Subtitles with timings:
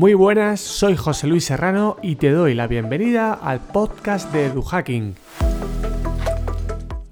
[0.00, 5.14] Muy buenas, soy José Luis Serrano y te doy la bienvenida al podcast de EduHacking.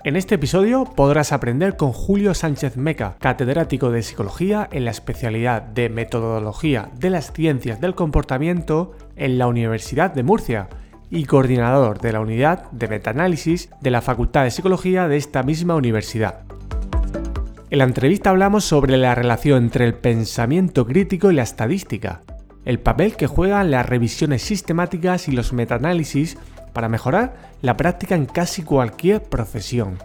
[0.05, 5.61] En este episodio podrás aprender con Julio Sánchez Meca, catedrático de Psicología en la especialidad
[5.61, 10.71] de Metodología de las Ciencias del Comportamiento en la Universidad de Murcia
[11.11, 15.75] y coordinador de la Unidad de Metaanálisis de la Facultad de Psicología de esta misma
[15.75, 16.41] universidad.
[17.69, 22.23] En la entrevista hablamos sobre la relación entre el pensamiento crítico y la estadística,
[22.65, 26.37] el papel que juegan las revisiones sistemáticas y los metaanálisis
[26.73, 29.99] para mejorar la práctica en casi cualquier profesión.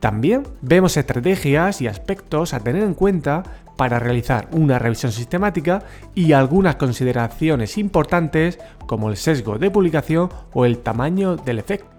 [0.00, 3.42] También vemos estrategias y aspectos a tener en cuenta
[3.76, 5.82] para realizar una revisión sistemática
[6.14, 11.95] y algunas consideraciones importantes como el sesgo de publicación o el tamaño del efecto.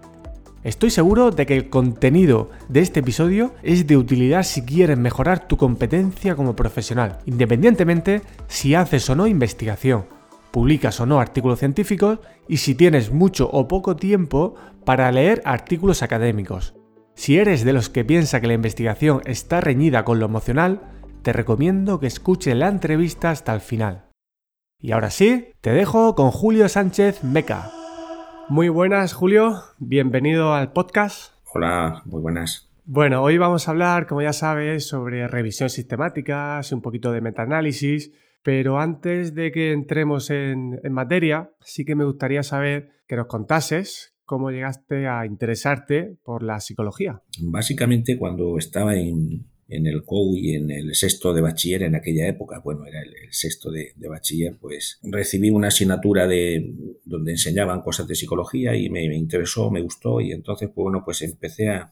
[0.68, 5.48] Estoy seguro de que el contenido de este episodio es de utilidad si quieres mejorar
[5.48, 10.08] tu competencia como profesional, independientemente si haces o no investigación,
[10.52, 16.04] publicas o no artículos científicos y si tienes mucho o poco tiempo para leer artículos
[16.04, 16.74] académicos.
[17.16, 20.81] Si eres de los que piensa que la investigación está reñida con lo emocional,
[21.22, 24.09] te recomiendo que escuche la entrevista hasta el final.
[24.81, 27.72] Y ahora sí, te dejo con Julio Sánchez Meca.
[28.50, 29.56] Muy buenas, Julio.
[29.78, 31.34] Bienvenido al podcast.
[31.53, 32.70] Hola, muy buenas.
[32.86, 37.20] Bueno, hoy vamos a hablar, como ya sabes, sobre revisión sistemática, y un poquito de
[37.20, 43.18] metaanálisis, pero antes de que entremos en, en materia, sí que me gustaría saber que
[43.18, 47.22] nos contases cómo llegaste a interesarte por la psicología.
[47.42, 52.28] Básicamente cuando estaba en, en el COU y en el sexto de bachiller en aquella
[52.28, 58.08] época, bueno, era el, sexto de, bachiller, pues recibí una asignatura de donde enseñaban cosas
[58.08, 61.92] de psicología y me, interesó, me gustó y entonces, pues bueno, pues empecé a,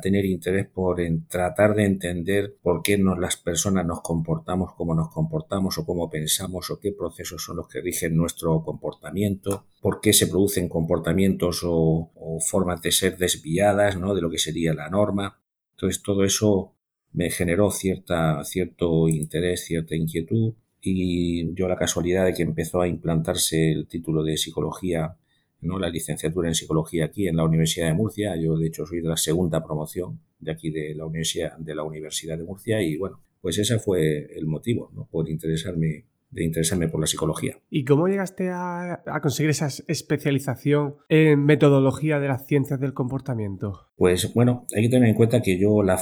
[0.00, 5.10] tener interés por tratar de entender por qué nos, las personas nos comportamos como nos
[5.10, 10.14] comportamos o cómo pensamos o qué procesos son los que rigen nuestro comportamiento, por qué
[10.14, 14.14] se producen comportamientos o, o formas de ser desviadas ¿no?
[14.14, 15.42] de lo que sería la norma.
[15.72, 16.74] Entonces todo eso
[17.12, 22.88] me generó cierta, cierto interés, cierta inquietud y yo la casualidad de que empezó a
[22.88, 25.16] implantarse el título de psicología,
[25.60, 25.78] ¿no?
[25.78, 28.34] la licenciatura en psicología aquí en la Universidad de Murcia.
[28.36, 31.84] Yo de hecho soy de la segunda promoción de aquí de la Universidad de, la
[31.84, 35.06] Universidad de Murcia y bueno, pues ese fue el motivo, ¿no?
[35.10, 37.58] por interesarme de interesarme por la psicología.
[37.70, 43.90] ¿Y cómo llegaste a, conseguir esa especialización en metodología de las ciencias del comportamiento?
[43.94, 45.98] Pues bueno, hay que tener en cuenta que yo la,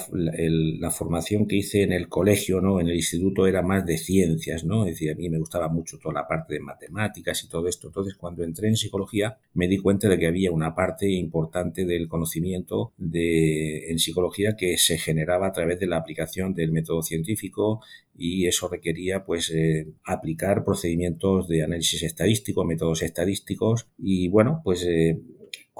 [0.91, 2.81] formación que hice en el colegio, ¿no?
[2.81, 4.87] en el instituto, era más de ciencias, ¿no?
[4.87, 7.89] Es decir, a mí me gustaba mucho toda la parte de matemáticas y todo esto.
[7.89, 12.09] Entonces, cuando entré en psicología, me di cuenta de que había una parte importante del
[12.09, 17.83] conocimiento de, en psicología que se generaba a través de la aplicación del método científico
[18.17, 24.84] y eso requería pues eh, aplicar procedimientos de análisis estadístico, métodos estadísticos y bueno, pues
[24.84, 25.19] eh,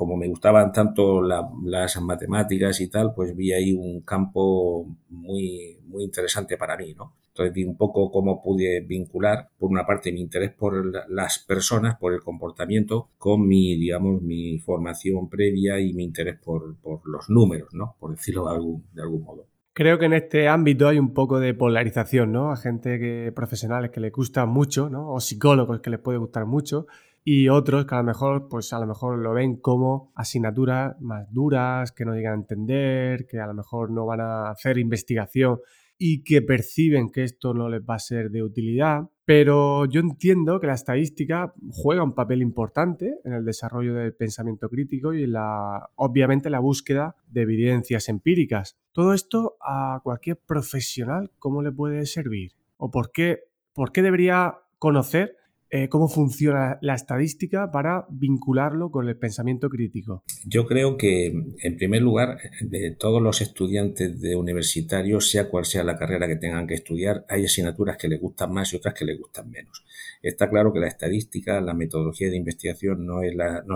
[0.01, 6.05] como me gustaban tanto las matemáticas y tal, pues vi ahí un campo muy, muy
[6.05, 7.17] interesante para mí, ¿no?
[7.29, 11.99] Entonces vi un poco cómo pude vincular, por una parte, mi interés por las personas,
[11.99, 17.69] por el comportamiento, con mi, digamos, mi formación previa y mi interés por, los números,
[17.75, 17.95] ¿no?
[18.01, 19.49] Por decirlo de algún, de algún modo.
[19.75, 22.53] Creo que en este ámbito hay un poco de polarización, ¿no?
[22.53, 25.13] A gente que profesionales que le gusta mucho, ¿no?
[25.13, 26.87] O psicólogos que les puede gustar mucho
[27.33, 31.33] y otros que a lo mejor, pues a lo mejor lo ven como asignaturas más
[31.33, 35.61] duras, que no llegan a entender, que a lo mejor no van a hacer investigación
[35.97, 39.11] y que perciben que esto no les va a ser de utilidad.
[39.25, 44.69] Pero yo entiendo que la estadística juega un papel importante en el desarrollo del pensamiento
[44.69, 48.77] crítico y la, obviamente la búsqueda de evidencias empíricas.
[48.91, 52.55] Todo esto a cualquier profesional, ¿cómo le puede servir?
[52.77, 55.37] ¿O por qué, por qué debería conocer
[55.73, 60.25] eh, cómo funciona la estadística para vincularlo con el pensamiento crítico?
[60.45, 61.27] Yo creo que,
[61.63, 66.37] en primer lugar, de todos los estudiantes de universitarios, sea cual sea la carrera que
[66.37, 69.85] tengan que estudiar, hay asignaturas que les gustan más y otras que les gustan menos.
[70.23, 73.21] Está claro que la estadística, la metodología de investigación no,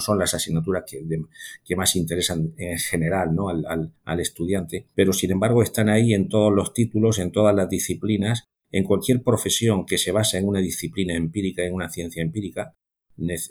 [0.01, 3.31] son las asignaturas que, más interesan en general
[4.05, 8.49] al estudiante, pero sin embargo están ahí en todos los títulos, en todas las disciplinas
[8.75, 12.75] en cualquier profesión que se basa en una disciplina empírica, en una ciencia empírica,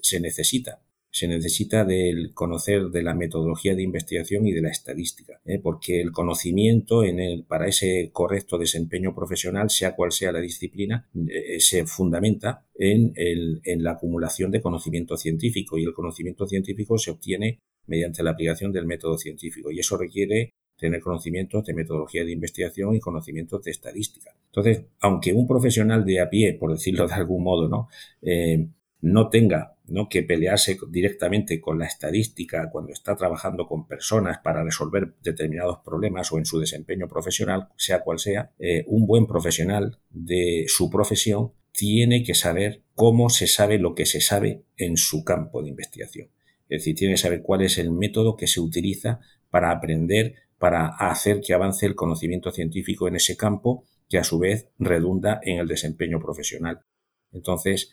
[0.02, 0.84] se necesita.
[1.12, 5.60] Se necesita del conocer de la metodología de investigación y de la estadística, ¿eh?
[5.64, 11.08] porque el conocimiento en el, para ese correcto desempeño profesional, sea cual sea la disciplina,
[11.30, 17.12] eh, se fundamenta en, en la acumulación de conocimiento científico y el conocimiento científico se
[17.12, 22.32] obtiene mediante la aplicación del método científico y eso requiere tener conocimientos de metodología de
[22.32, 24.36] investigación y conocimientos de estadística.
[24.48, 27.88] Entonces, aunque un profesional de a pie, por decirlo de algún modo, ¿no?
[28.22, 28.68] Eh,
[29.02, 30.08] no tenga ¿no?
[30.08, 36.32] que pelearse directamente con la estadística cuando está trabajando con personas para resolver determinados problemas
[36.32, 41.52] o en su desempeño profesional, sea cual sea, eh, un buen profesional de su profesión
[41.74, 46.30] tiene que saber cómo se sabe lo que se sabe en su campo de investigación.
[46.70, 50.96] Es decir, tiene que saber cuál es el método que se utiliza para aprender, para
[50.98, 55.60] hacer que avance el conocimiento científico en ese campo, que a su vez redunda en
[55.60, 56.86] el desempeño profesional.
[57.34, 57.92] Entonces,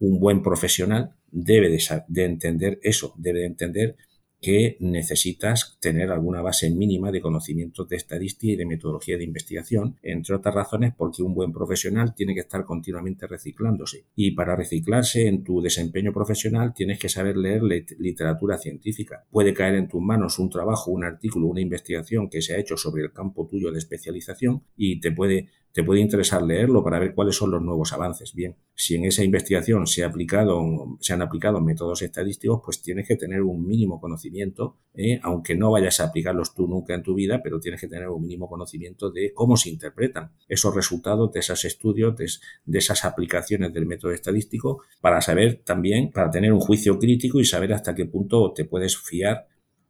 [0.00, 3.96] un buen profesional debe de, entender eso, debe de entender
[4.40, 9.96] que necesitas tener alguna base mínima de conocimientos de estadística y de metodología de investigación,
[10.02, 14.04] entre otras razones porque un buen profesional tiene que estar continuamente reciclándose.
[14.16, 17.62] Y para reciclarse en tu desempeño profesional tienes que saber leer
[17.98, 19.24] literatura científica.
[19.30, 22.76] Puede caer en tus manos un trabajo, un artículo, una investigación que se ha hecho
[22.76, 27.14] sobre el campo tuyo de especialización y te puede te puede interesar leerlo para ver
[27.14, 28.34] cuáles son los nuevos avances.
[28.34, 33.06] Bien, si en esa investigación se, ha aplicado, se han aplicado métodos estadísticos, pues tienes
[33.06, 35.20] que tener un mínimo conocimiento, ¿eh?
[35.22, 38.22] aunque no vayas a aplicarlos tú nunca en tu vida, pero tienes que tener un
[38.22, 42.26] mínimo conocimiento de cómo se interpretan esos resultados de esos estudios, de,
[42.64, 47.44] de esas aplicaciones del método estadístico, para saber también, para tener un juicio crítico y
[47.44, 49.46] saber hasta qué punto te puedes fiar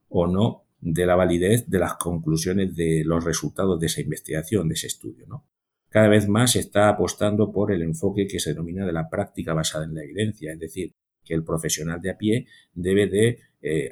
[0.09, 4.75] o no de la validez de las conclusiones de los resultados de esa investigación, de
[4.75, 5.45] ese estudio, ¿no?
[5.91, 9.53] Cada vez más se está apostando por el enfoque que se denomina de la práctica
[9.53, 10.95] basada en la evidencia, es decir,
[11.25, 13.91] que el profesional de a pie debe de eh,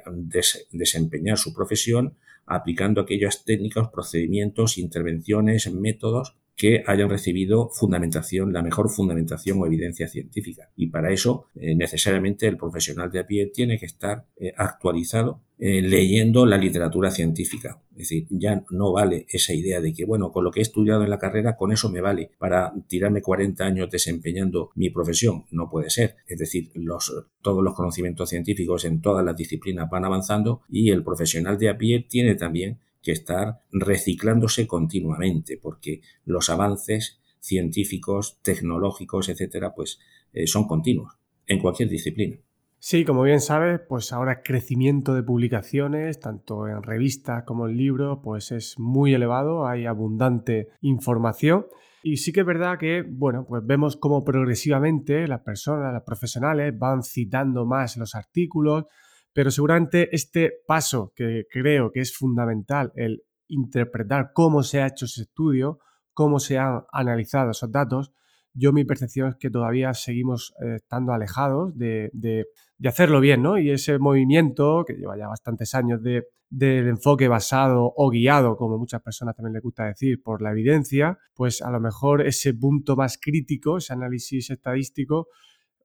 [0.71, 2.17] desempeñar su profesión
[2.47, 10.09] aplicando aquellas técnicas, procedimientos, intervenciones, métodos que hayan recibido fundamentación, la mejor fundamentación o evidencia
[10.09, 10.71] científica.
[10.75, 15.43] Y para eso, eh, necesariamente, el profesional de a pie tiene que estar eh, actualizado
[15.61, 17.83] eh, leyendo la literatura científica.
[17.91, 21.03] Es decir, ya no vale esa idea de que, bueno, con lo que he estudiado
[21.03, 25.47] en la carrera, con eso me vale para tirarme 40 años desempeñando mi profesión.
[25.51, 26.15] No puede ser.
[26.29, 27.13] Es decir, los,
[27.43, 31.77] todos los conocimientos científicos en todas las disciplinas van avanzando y el profesional de a
[31.77, 39.99] pie tiene también que estar reciclándose continuamente, porque los avances científicos, tecnológicos, etcétera, pues
[40.33, 41.15] eh, son continuos
[41.47, 42.39] en cualquier disciplina.
[42.81, 48.21] Sí, como bien sabes, pues ahora crecimiento de publicaciones, tanto en revistas como en libros,
[48.23, 51.67] pues es muy elevado, hay abundante información.
[52.05, 56.79] Y sí que es verdad que, bueno, pues vemos cómo progresivamente las personas, las profesionales,
[56.79, 58.85] van citando más los artículos,
[59.33, 65.07] pero seguramente este paso que creo que es fundamental, el interpretar cómo se ha hecho
[65.07, 65.81] ese estudio,
[66.13, 68.13] cómo se han analizado esos datos,
[68.59, 72.47] yo mi percepción es que todavía seguimos eh, estando alejados de,
[72.85, 73.59] hacerlo bien, ¿no?
[73.59, 78.79] Y ese movimiento, que lleva ya bastantes años de, del enfoque basado o guiado, como
[78.79, 82.97] muchas personas también les gusta decir, por la evidencia, pues a lo mejor ese punto
[82.97, 85.29] más crítico, ese análisis estadístico,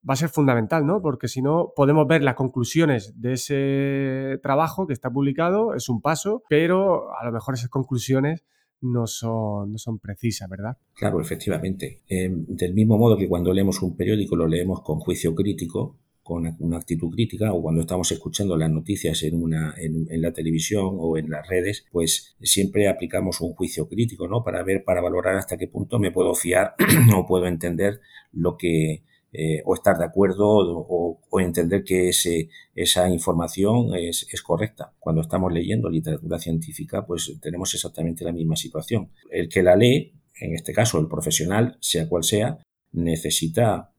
[0.07, 1.01] va a ser fundamental, ¿no?
[1.01, 6.01] Porque si no, podemos ver las conclusiones de ese trabajo que está publicado, es un
[6.01, 8.43] paso, pero a lo mejor esas conclusiones
[8.83, 10.77] no son, no son precisas, ¿verdad?
[10.93, 12.01] Claro, efectivamente.
[12.07, 16.55] Em, del mismo modo que cuando leemos un periódico lo leemos con juicio crítico, con
[16.59, 20.95] una actitud crítica o cuando estamos escuchando las noticias en, una, en, en, la televisión
[20.97, 24.41] o en las redes, pues siempre aplicamos un juicio crítico, ¿no?
[24.41, 26.75] Para ver, para valorar hasta qué punto me puedo fiar
[27.17, 27.99] o puedo entender
[28.31, 34.41] lo que, eh, o estar de acuerdo o, entender que ese, esa información es, es,
[34.43, 34.93] correcta.
[34.99, 39.09] Cuando estamos leyendo literatura científica, pues tenemos exactamente la misma situación.
[39.31, 42.59] El que la lee, en este caso el profesional, sea cual sea,
[42.91, 43.91] necesita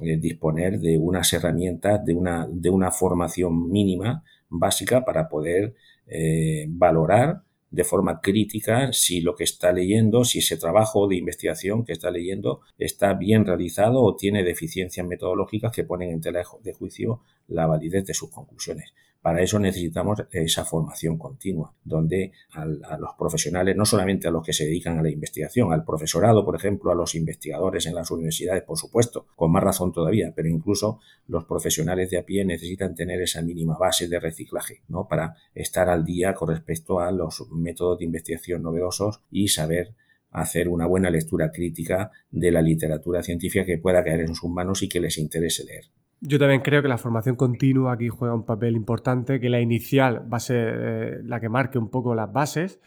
[0.00, 5.74] eh, disponer de unas herramientas, de una, de una formación mínima, básica, para poder
[6.06, 11.84] eh, valorar de forma crítica si lo que está leyendo, si ese trabajo de investigación
[11.84, 16.72] que está leyendo está bien realizado o tiene deficiencias metodológicas que ponen en tela de
[16.74, 18.92] juicio la validez de sus conclusiones.
[19.22, 24.52] Para eso necesitamos esa formación continua, donde a los profesionales, no solamente a los que
[24.52, 28.64] se dedican a la investigación, al profesorado, por ejemplo, a los investigadores en las universidades,
[28.64, 30.98] por supuesto, con más razón todavía, pero incluso
[31.28, 35.06] los profesionales de a pie necesitan tener esa mínima base de reciclaje, ¿no?
[35.06, 39.94] Para estar al día con respecto a los métodos de investigación novedosos y saber
[40.32, 44.82] hacer una buena lectura crítica de la literatura científica que pueda caer en sus manos
[44.82, 45.84] y que les interese leer.
[46.24, 50.32] Yo también creo que la formación continua aquí juega un papel importante, que la inicial
[50.32, 52.80] va a ser eh, la que marque un poco las bases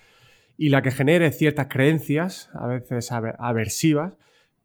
[0.58, 4.14] y la que genere ciertas creencias, a veces aversivas,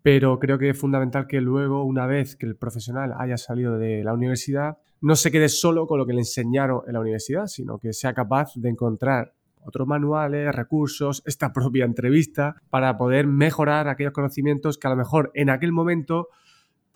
[0.02, 4.04] pero creo que es fundamental que luego, una vez que el profesional haya salido de
[4.04, 7.80] la universidad, no se quede solo con lo que le enseñaron en la universidad, sino
[7.80, 9.34] que sea capaz de encontrar
[9.64, 15.32] otros manuales, recursos, esta propia entrevista, para poder mejorar aquellos conocimientos que a lo mejor
[15.34, 16.28] en aquel momento,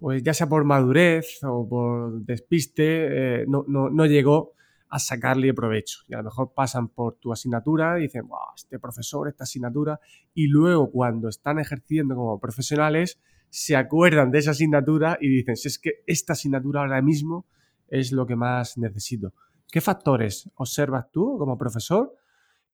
[0.04, 4.52] pues ya sea por madurez o por despiste, eh, no, no, llegó
[4.90, 6.00] a sacarle provecho.
[6.06, 9.98] Y a lo mejor pasan por tu asignatura y dicen, wow, este profesor, esta asignatura,
[10.34, 13.18] y luego cuando están ejerciendo como profesionales,
[13.48, 17.46] se acuerdan de esa asignatura y dicen, si es que esta asignatura ahora mismo
[17.88, 19.32] es lo que más necesito.
[19.72, 22.14] ¿Qué factores observas tú como profesor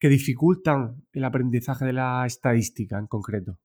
[0.00, 3.56] que dificultan el aprendizaje de la estadística en concreto?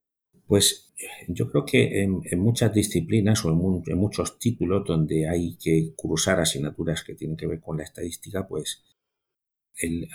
[0.48, 0.94] Pues
[1.28, 7.04] yo creo que en, muchas disciplinas o en, muchos títulos donde hay que cursar asignaturas
[7.04, 8.84] que tienen que ver con la estadística, pues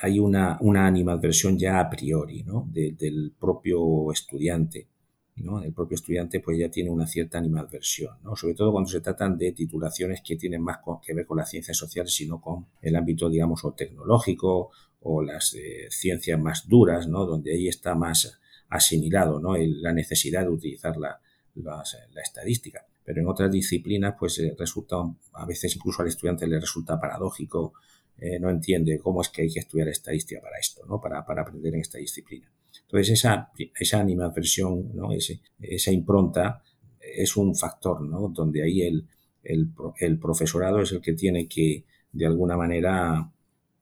[0.03, 2.69] hay una, una animadversión ya a priori ¿no?
[2.73, 4.89] del propio estudiante.
[5.37, 5.63] ¿no?
[5.63, 8.37] El propio estudiante pues ya tiene una cierta animadversión, ¿no?
[8.37, 11.77] sobre todo cuando se tratan de titulaciones que tienen más que ver con las ciencias
[11.77, 14.71] sociales, sino con el ámbito, digamos, o tecnológico
[15.01, 17.25] o las eh, ciencias más duras, ¿no?
[17.25, 18.40] donde ahí está más
[18.71, 19.57] asimilado ¿no?
[19.57, 21.21] la necesidad de utilizar la,
[21.55, 21.83] la,
[22.23, 22.87] estadística.
[23.05, 24.97] Pero en otras disciplinas, pues eh, resulta,
[25.33, 27.75] a veces incluso al estudiante le resulta paradójico,
[28.19, 31.01] eh, no entiende cómo es que hay que estudiar estadística para esto, ¿no?
[31.01, 32.51] para, para aprender en esta disciplina.
[32.83, 35.11] Entonces, esa, esa animadversión, ¿no?
[35.13, 36.63] esa impronta
[37.01, 38.29] es un factor, ¿no?
[38.29, 39.07] Donde ahí el,
[39.43, 43.31] el, profesorado es el que tiene que, de alguna manera,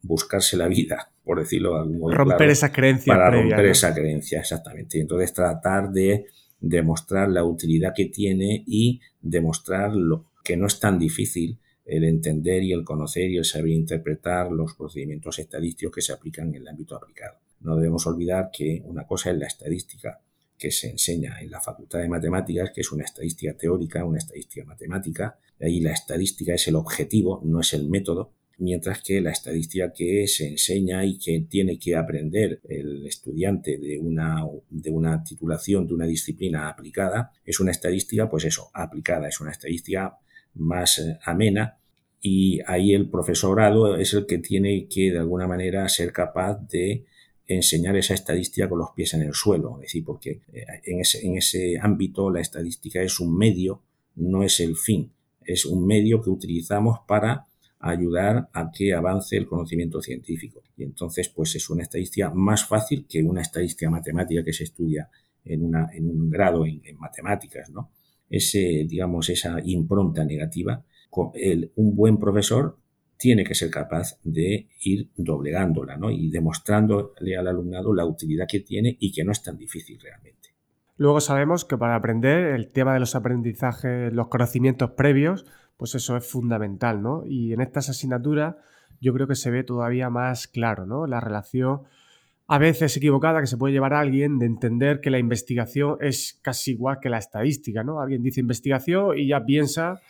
[0.03, 2.15] buscarse la vida, por decirlo de algún modo.
[2.15, 3.13] Romper esa creencia.
[3.13, 5.01] Para romper esa creencia, exactamente.
[5.01, 6.27] Entonces, tratar de
[6.61, 12.63] demostrar la utilidad que tiene y demostrar lo, que no es tan difícil el entender
[12.63, 16.69] y el conocer y el saber interpretar los procedimientos estadísticos que se aplican en el
[16.69, 17.39] ámbito aplicado.
[17.61, 20.21] No debemos olvidar que una cosa es la estadística
[20.59, 24.65] que se enseña en la Facultad de Matemáticas, que es una estadística teórica, una estadística
[24.67, 25.39] matemática.
[25.61, 30.27] Ahí la estadística es el objetivo, no es el método, mientras que la estadística que
[30.27, 35.95] se enseña y que tiene que aprender el estudiante de una, de una titulación, de
[35.95, 40.19] una disciplina aplicada, es una estadística, pues eso, aplicada, es una estadística
[40.55, 41.79] más eh, amena.
[42.21, 47.05] Y ahí el profesorado es el que tiene que de alguna manera ser capaz de
[47.47, 51.25] enseñar esa estadística con los pies en el suelo, es decir, porque eh, en ese,
[51.25, 53.83] en ese ámbito la estadística es un medio,
[54.17, 55.13] no es el fin,
[55.45, 57.48] es un medio que utilizamos para
[57.81, 60.63] ayudar a que avance el conocimiento científico.
[60.77, 65.09] Y entonces, pues es una estadística más fácil que una estadística matemática que se estudia
[65.45, 67.91] en, un grado en, matemáticas, ¿no?
[68.29, 70.85] Ese, digamos, esa impronta negativa,
[71.35, 72.77] el, un buen profesor
[73.19, 76.11] tiene que ser capaz de ir doblegándola ¿no?
[76.11, 80.39] y demostrándole al alumnado la utilidad que tiene y que no es tan difícil realmente.
[80.97, 85.47] Luego sabemos que para aprender el tema de los aprendizajes, los conocimientos previos,
[85.79, 87.25] pues eso es fundamental, ¿no?
[87.25, 88.57] Y en estas asignaturas
[89.01, 91.07] yo creo que se ve todavía más claro, ¿no?
[91.07, 91.85] La relación
[92.47, 96.39] a veces equivocada que se puede llevar a alguien de entender que la investigación es
[96.43, 98.01] casi igual que la estadística, ¿no?
[98.01, 100.01] Alguien dice investigación y ya piensa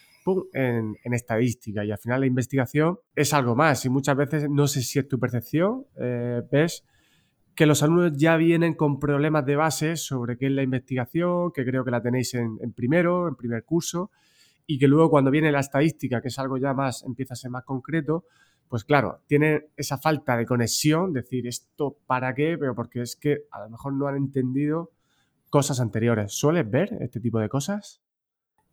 [0.53, 4.83] en, estadística y al final la investigación es algo más y muchas veces, no sé
[4.83, 6.85] si es tu percepción, eh, ves
[7.55, 11.65] que los alumnos ya vienen con problemas de base sobre qué es la investigación, que
[11.65, 14.13] creo que la tenéis en, primero, en primer curso,
[14.71, 17.51] y que luego cuando viene la estadística, que es algo ya más, empieza a ser
[17.51, 18.27] más concreto,
[18.69, 23.45] pues claro, tiene esa falta de conexión, decir esto para qué, pero porque es que
[23.51, 24.93] a lo mejor no han entendido
[25.49, 26.35] cosas anteriores.
[26.35, 28.03] ¿Sueles ver este tipo de cosas?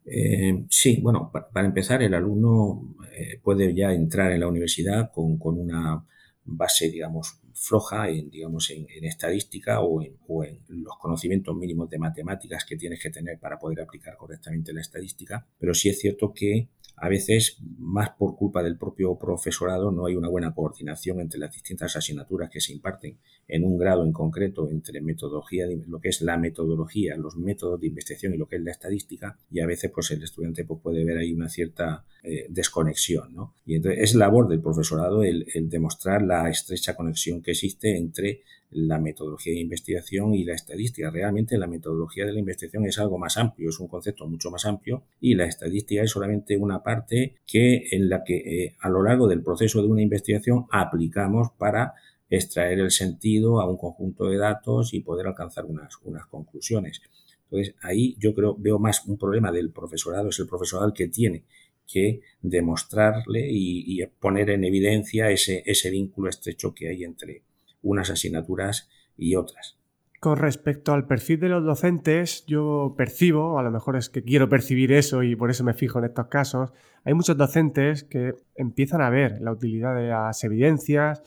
[0.04, 5.38] Eh, sí, bueno, para, empezar, el alumno eh, puede ya entrar en la universidad con,
[5.40, 6.04] una
[6.46, 11.98] base, digamos, floja en, digamos, en, estadística o en, o en, los conocimientos mínimos de
[11.98, 15.46] matemáticas que tienes que tener para poder aplicar correctamente la estadística.
[15.58, 20.16] Pero sí es cierto que a veces, más por culpa del propio profesorado, no hay
[20.16, 24.70] una buena coordinación entre las distintas asignaturas que se imparten en un grado en concreto
[24.70, 28.62] entre metodología, lo que es la metodología, los métodos de investigación y lo que es
[28.62, 32.46] la estadística, y a veces pues el estudiante pues, puede ver ahí una cierta eh,
[32.48, 33.54] desconexión, ¿no?
[33.64, 38.42] Y entonces es labor del profesorado el, demostrar la estrecha conexión que existe entre
[38.72, 41.08] la metodología de investigación y la estadística.
[41.08, 44.64] Realmente la metodología de la investigación es algo más amplio, es un concepto mucho más
[44.64, 49.04] amplio y la estadística es solamente una parte que en la que eh, a lo
[49.04, 51.94] largo del proceso de una investigación aplicamos para
[52.28, 55.96] extraer el sentido a un conjunto de datos y poder alcanzar unas,
[56.28, 57.00] conclusiones.
[57.44, 61.44] Entonces ahí yo creo veo más un problema del profesorado, es el profesorado que tiene
[61.86, 67.42] que demostrarle y, poner en evidencia ese, ese vínculo estrecho que hay entre,
[67.82, 69.78] unas asignaturas y otras.
[70.20, 74.48] Con respecto al perfil de los docentes, yo percibo, a lo mejor es que quiero
[74.48, 76.72] percibir eso y por eso me fijo en estos casos,
[77.04, 81.22] hay muchos docentes que empiezan a ver la utilidad de las evidencias,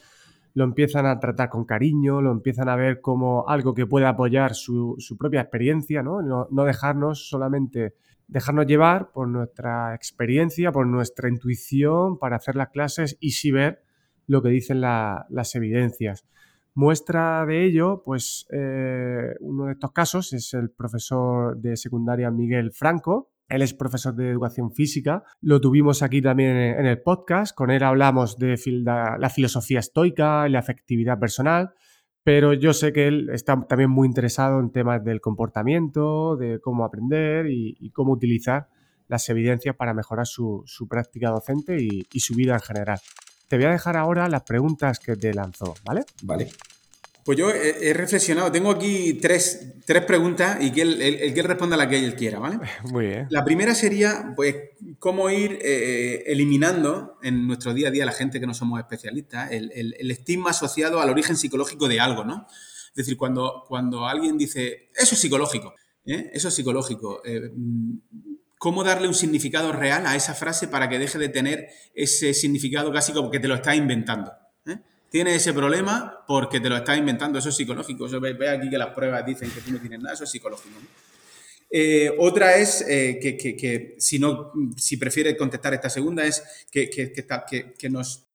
[0.53, 4.55] lo empiezan a tratar con cariño, lo empiezan a ver como algo que puede apoyar
[4.55, 6.21] su, propia experiencia, ¿no?
[6.21, 6.63] ¿no?
[6.65, 7.93] dejarnos solamente,
[8.29, 13.83] dejarnos llevar por nuestra experiencia, por nuestra intuición para hacer las clases y sí ver
[14.27, 16.25] lo que dicen las evidencias.
[16.75, 22.71] Muestra de ello, pues eh, uno de estos casos es el profesor de secundaria Miguel
[22.71, 25.23] Franco, él es profesor de educación física.
[25.41, 27.55] Lo tuvimos aquí también en el podcast.
[27.55, 28.55] Con él hablamos de
[28.85, 31.73] la filosofía estoica y la afectividad personal.
[32.23, 36.85] Pero yo sé que él está también muy interesado en temas del comportamiento, de cómo
[36.85, 38.67] aprender y, cómo utilizar
[39.07, 42.99] las evidencias para mejorar su, práctica docente y, y su vida en general.
[43.47, 46.03] Te voy a dejar ahora las preguntas que te lanzó, ¿vale?
[46.21, 46.49] Vale.
[47.29, 49.75] Pues yo he, reflexionado, tengo aquí tres,
[50.07, 52.57] preguntas y que él, el, que él responda la que él quiera, ¿vale?
[52.91, 53.27] Muy bien.
[53.29, 54.55] La primera sería, pues,
[54.97, 59.51] cómo ir eh, eliminando en nuestro día a día la gente que no somos especialistas,
[59.51, 62.47] el, estigma asociado al origen psicológico de algo, ¿no?
[62.49, 65.75] Es decir, cuando, cuando alguien dice, eso es psicológico,
[66.07, 66.31] ¿eh?
[66.33, 67.51] eso es psicológico, eh,
[68.57, 72.91] ¿cómo darle un significado real a esa frase para que deje de tener ese significado
[72.91, 74.31] casi como que te lo estás inventando?
[75.09, 78.07] Tienes ese problema porque te lo estás inventando, eso es psicológico.
[78.19, 80.79] ve, aquí que las pruebas dicen que tú no tienes nada, eso es psicológico.
[81.71, 87.89] Eh, otra es eh, que, si no, si prefieres contestar esta segunda, es que, que
[87.89, 88.29] nos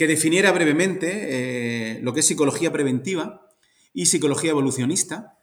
[0.00, 3.46] que definiera brevemente eh, lo que es psicología preventiva
[3.92, 5.36] y psicología evolucionista.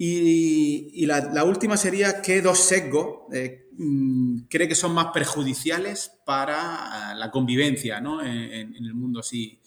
[0.00, 3.24] Y, la, última sería qué dos sesgos
[3.72, 8.24] mm, cree que son más perjudiciales para la convivencia ¿no?
[8.24, 9.58] en, el mundo así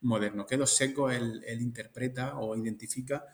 [0.00, 0.46] moderno.
[0.46, 3.24] ¿Qué dos secos él, interpreta o identifica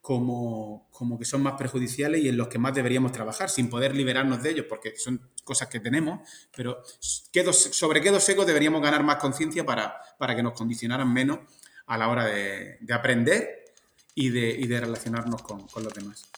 [0.00, 3.94] como, como, que son más perjudiciales y en los que más deberíamos trabajar, sin poder
[3.94, 6.20] liberarnos de ellos, porque son cosas que tenemos,
[6.54, 11.40] pero sobre qué dos secos deberíamos ganar más conciencia para, para, que nos condicionaran menos
[11.86, 13.64] a la hora de, aprender
[14.14, 16.30] y de, y de relacionarnos con, con los demás.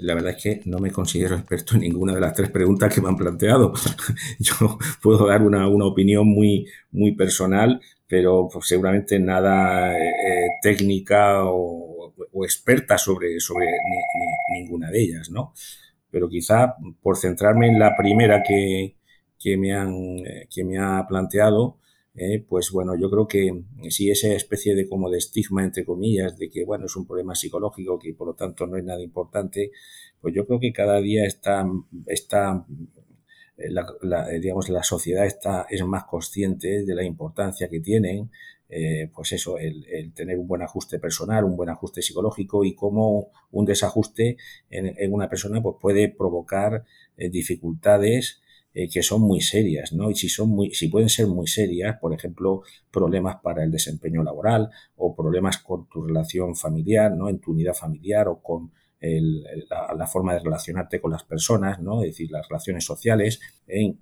[0.00, 3.00] La verdad es que no me considero experto en ninguna de las tres preguntas que
[3.00, 3.72] me han planteado.
[4.38, 12.14] Yo puedo dar una, opinión muy, muy personal, pero pues, seguramente nada eh, técnica o,
[12.44, 13.66] experta sobre, sobre
[14.52, 15.52] ninguna de ellas, ¿no?
[16.10, 18.96] Pero quizá por centrarme en la primera que,
[19.38, 19.92] que, me, han,
[20.24, 21.78] eh, que me ha planteado,
[22.20, 26.36] eh, pues bueno, yo creo que si esa especie de como de estigma, entre comillas,
[26.36, 29.70] de que bueno, es un problema psicológico que por lo tanto no es nada importante,
[30.20, 31.64] pues yo creo que cada día está,
[32.06, 32.66] está
[33.56, 38.32] eh, la, digamos, la sociedad está, es más consciente de la importancia que tienen,
[38.68, 43.30] eh, pues eso, el, tener un buen ajuste personal, un buen ajuste psicológico y cómo
[43.52, 44.38] un desajuste
[44.70, 46.84] en, una persona pues puede provocar
[47.16, 48.40] dificultades
[48.78, 50.08] eh, que son muy serias, ¿no?
[50.08, 52.62] Y si son muy, si pueden ser muy serias, por ejemplo,
[52.92, 57.28] problemas para el desempeño laboral o problemas con tu relación familiar, ¿no?
[57.28, 62.02] En tu unidad familiar o con la, forma de relacionarte con las personas, ¿no?
[62.02, 63.38] es decir, las relaciones sociales,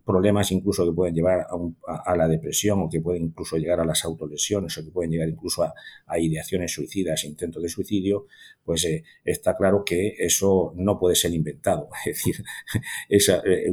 [0.04, 1.46] problemas incluso que pueden llevar
[1.86, 5.28] a, la depresión o que pueden incluso llegar a las autolesiones o que pueden llegar
[5.28, 5.74] incluso a,
[6.18, 8.26] ideaciones suicidas, intentos de suicidio,
[8.64, 11.88] pues eh, está claro que eso no puede ser inventado.
[12.06, 12.44] Es decir,
[13.08, 13.70] es eh,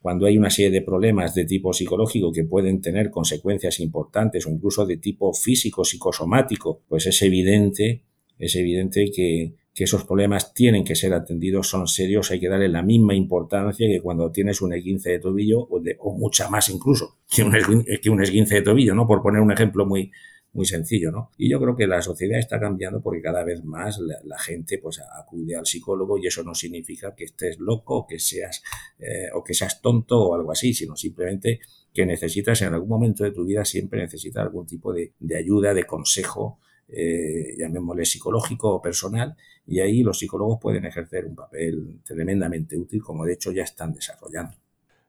[0.00, 4.50] cuando hay una serie de problemas de tipo psicológico que pueden tener consecuencias importantes o
[4.50, 8.04] incluso de tipo físico, psicosomático, pues es evidente,
[8.38, 12.68] es evidente que, que esos problemas tienen que ser atendidos, son serios, hay que darle
[12.68, 17.42] la misma importancia que cuando tienes un esguince de tobillo o, mucha más incluso que
[17.42, 19.06] un, que un esguince de tobillo, ¿no?
[19.06, 20.10] Por poner un ejemplo muy,
[20.52, 21.30] muy sencillo, ¿no?
[21.36, 25.00] Y yo creo que la sociedad está cambiando porque cada vez más la, gente pues
[25.00, 28.62] acude al psicólogo y eso no significa que estés loco que seas
[28.98, 31.60] eh, o que seas tonto o algo así, sino simplemente
[31.92, 35.74] que necesitas en algún momento de tu vida siempre necesitas algún tipo de, de ayuda,
[35.74, 36.58] de consejo,
[36.88, 39.36] eh, llamémosle psicológico o personal,
[39.66, 43.92] y ahí los psicólogos pueden ejercer un papel tremendamente útil, como de hecho ya están
[43.92, 44.56] desarrollando.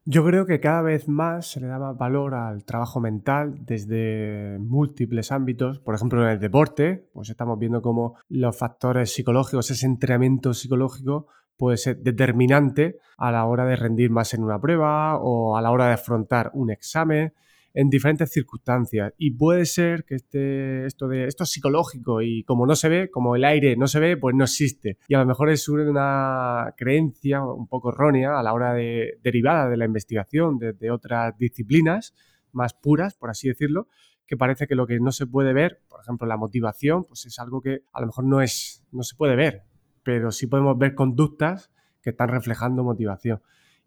[0.04, 4.58] Yo creo que cada vez más se le da más valor al trabajo mental desde
[4.60, 5.80] múltiples ámbitos.
[5.80, 11.28] Por ejemplo, en el deporte, pues estamos viendo cómo los factores psicológicos, ese entrenamiento psicológico
[11.56, 15.70] puede ser determinante a la hora de rendir más en una prueba o a la
[15.70, 17.36] hora de afrontar un examen
[17.74, 19.14] en diferentes circunstancias.
[19.18, 23.10] Y puede ser que este, esto, de, esto es psicológico y como no se ve,
[23.10, 24.98] como el aire no se ve, pues no existe.
[25.08, 29.70] Y a lo mejor es una creencia un poco errónea a la hora de derivada
[29.70, 32.14] de la investigación desde otras disciplinas
[32.52, 33.88] más puras, por así decirlo,
[34.28, 37.40] que parece que lo que no se puede ver, por ejemplo, la motivación, pues es
[37.40, 39.64] algo que a lo mejor no es, no se puede ver,
[40.04, 43.42] pero sí podemos ver conductas que están reflejando motivación.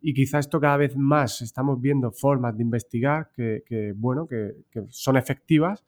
[0.06, 4.52] Y quizá esto cada vez más estamos viendo formas de investigar que, bueno, que,
[4.90, 5.82] son efectivas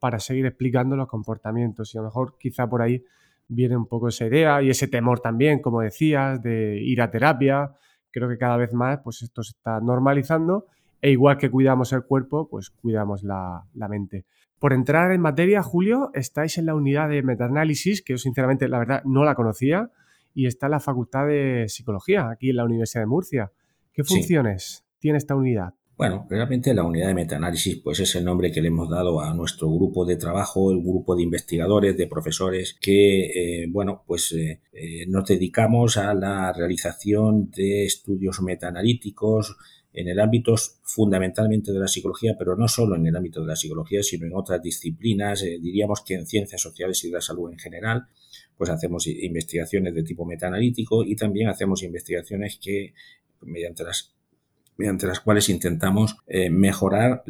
[0.00, 3.04] para seguir explicando los comportamientos y a lo mejor quizá por ahí
[3.46, 7.70] viene un poco esa idea y ese temor también, como decías, de ir a terapia.
[8.10, 10.66] Creo que cada vez más pues esto se está normalizando
[11.00, 14.24] e igual que cuidamos el cuerpo, pues cuidamos la, la mente.
[14.58, 18.80] Por entrar en materia, Julio, estáis en la unidad de metaanálisis, que yo sinceramente la
[18.80, 19.92] verdad no la conocía,
[20.34, 23.52] y está en la Facultad de Psicología, aquí en la Universidad de Murcia.
[23.92, 25.74] ¿Qué funciones tiene esta unidad?
[26.00, 29.34] Bueno, realmente la unidad de metaanálisis pues es el nombre que le hemos dado a
[29.34, 34.62] nuestro grupo de trabajo, el grupo de investigadores, de profesores que, eh, bueno, pues eh,
[34.72, 39.58] eh, nos dedicamos a la realización de estudios metaanalíticos
[39.92, 43.56] en el ámbito fundamentalmente de la psicología, pero no solo en el ámbito de la
[43.56, 47.58] psicología, sino en otras disciplinas, diríamos que en ciencias sociales y de la salud en
[47.58, 48.06] general,
[48.56, 52.94] pues hacemos investigaciones de tipo metaanalítico y también hacemos investigaciones que
[53.42, 54.14] mediante las
[54.80, 57.22] mediante las cuales intentamos eh, mejorar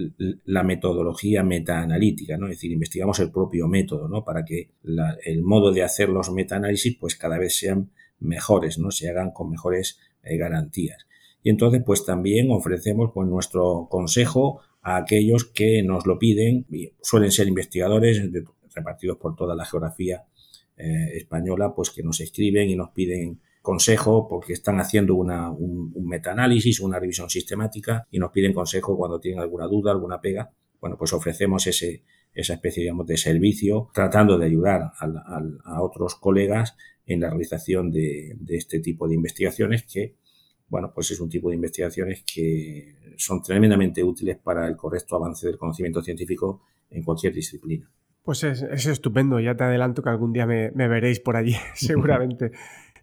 [0.44, 2.46] la metodología metaanalítica, ¿no?
[2.46, 4.24] Es decir, investigamos el propio método, ¿no?
[4.24, 4.70] Para que
[5.24, 8.92] el modo de hacer los metaanálisis pues cada vez sean mejores, ¿no?
[8.92, 11.06] Se hagan con mejores eh, garantías.
[11.42, 16.66] Y entonces pues también ofrecemos pues nuestro consejo a aquellos que nos lo piden,
[17.02, 18.22] suelen ser investigadores
[18.74, 20.24] repartidos por toda la geografía
[20.76, 25.92] eh, española, pues que nos escriben y nos piden consejo porque están haciendo una, un,
[25.94, 30.50] un metaanálisis, una revisión sistemática y nos piden consejo cuando tienen alguna duda, alguna pega.
[30.80, 36.76] Bueno, pues ofrecemos ese, esa especie digamos, de servicio tratando de ayudar a, otros colegas
[37.06, 40.16] en la realización de, de, este tipo de investigaciones que,
[40.68, 45.46] bueno, pues es un tipo de investigaciones que son tremendamente útiles para el correcto avance
[45.46, 47.90] del conocimiento científico en cualquier disciplina.
[48.22, 52.52] Pues es, estupendo, ya te adelanto que algún día me, veréis por allí, seguramente.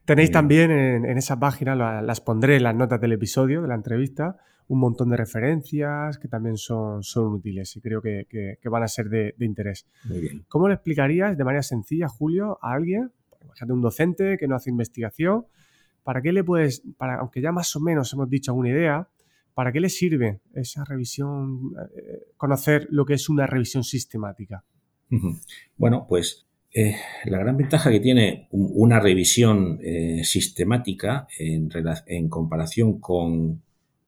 [0.08, 4.38] Tenéis también en, esa página, las pondré en las notas del episodio, de la entrevista,
[4.70, 9.10] un montón de referencias que también son, son útiles y creo que, van a ser
[9.10, 9.86] de, interés.
[10.06, 10.46] Muy bien.
[10.48, 13.12] ¿Cómo le explicarías de manera sencilla, Julio, a alguien,
[13.44, 15.46] imagínate un docente que no hace investigación,
[16.04, 19.10] para qué le puedes, para, aunque ya más o menos hemos dicho alguna idea,
[19.54, 24.64] ¿para qué le sirve esa revisión, eh, conocer lo que es una revisión sistemática?
[25.76, 26.47] Bueno, pues
[26.80, 33.64] eh, la gran ventaja que tiene una revisión eh, sistemática en, comparación con,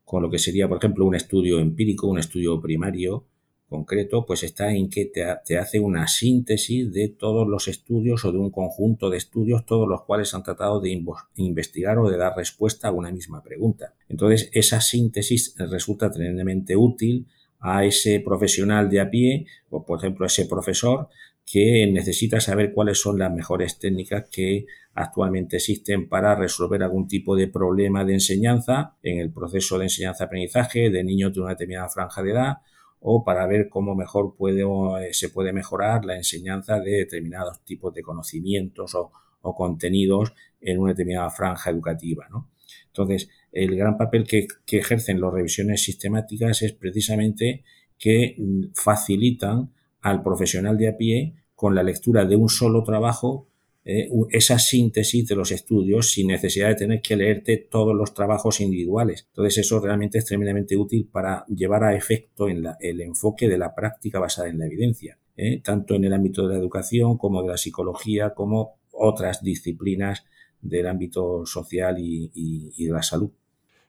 [0.06, 3.26] con, lo que sería, por ejemplo, un estudio empírico, un estudio primario
[3.68, 8.32] concreto, pues está en que te, te, hace una síntesis de todos los estudios o
[8.32, 11.04] de un conjunto de estudios, todos los cuales han tratado de
[11.38, 13.96] investigar o de dar respuesta a una misma pregunta.
[14.10, 17.26] Entonces, esa síntesis resulta tremendamente útil
[17.60, 21.10] a ese profesional de a pie o por ejemplo a ese profesor
[21.52, 27.36] que necesita saber cuáles son las mejores técnicas que actualmente existen para resolver algún tipo
[27.36, 32.22] de problema de enseñanza en el proceso de enseñanza-aprendizaje de niños de una determinada franja
[32.22, 32.58] de edad
[33.00, 37.96] o para ver cómo mejor puede, eh, se puede mejorar la enseñanza de determinados tipos
[37.96, 42.28] de conocimientos o, contenidos en una determinada franja educativa.
[42.30, 42.52] ¿no?
[42.88, 47.64] Entonces, el gran papel que, ejercen las revisiones sistemáticas es precisamente
[47.98, 53.50] que mm, facilitan al profesional de a pie con la lectura de un solo trabajo
[53.84, 58.62] eh, esa síntesis de los estudios sin necesidad de tener que leerte todos los trabajos
[58.62, 59.26] individuales.
[59.28, 63.76] Entonces eso realmente es tremendamente útil para llevar a efecto en el enfoque de la
[63.76, 65.60] práctica basada en la evidencia, ¿eh?
[65.62, 70.26] tanto en el ámbito de la educación como de la psicología como otras disciplinas
[70.62, 73.32] del ámbito social y, de la salud.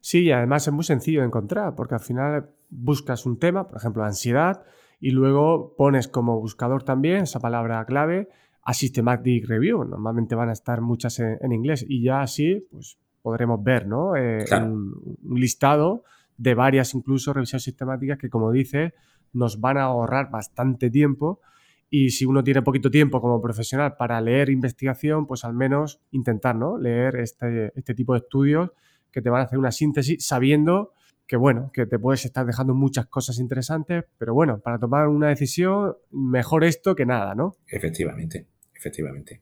[0.01, 3.77] Sí, y además es muy sencillo de encontrar, porque al final buscas un tema, por
[3.77, 4.65] ejemplo, ansiedad,
[5.01, 8.29] y luego pones como buscador también esa palabra clave
[8.63, 9.85] a Systematic Review.
[9.85, 14.15] Normalmente van a estar muchas en, inglés y ya así pues, podremos ver ¿no?
[14.15, 16.05] Eh, un, un, listado
[16.37, 18.95] de varias incluso revisiones sistemáticas que, como dice,
[19.33, 21.41] nos van a ahorrar bastante tiempo
[21.89, 26.55] y si uno tiene poquito tiempo como profesional para leer investigación, pues al menos intentar
[26.55, 26.79] ¿no?
[26.79, 28.71] leer este, este tipo de estudios
[29.11, 30.93] que te van a hacer una síntesis sabiendo
[31.31, 35.29] que bueno, que te puedes estar dejando muchas cosas interesantes, pero bueno, para tomar una
[35.29, 37.55] decisión, mejor esto que nada, ¿no?
[37.69, 39.41] Efectivamente, efectivamente.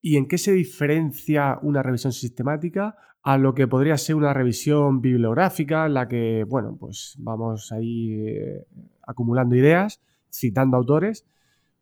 [0.00, 5.00] ¿Y en qué se diferencia una revisión sistemática a lo que podría ser una revisión
[5.00, 8.64] bibliográfica en la que, bueno, pues vamos ahí eh,
[9.04, 10.00] acumulando ideas,
[10.32, 11.26] citando autores,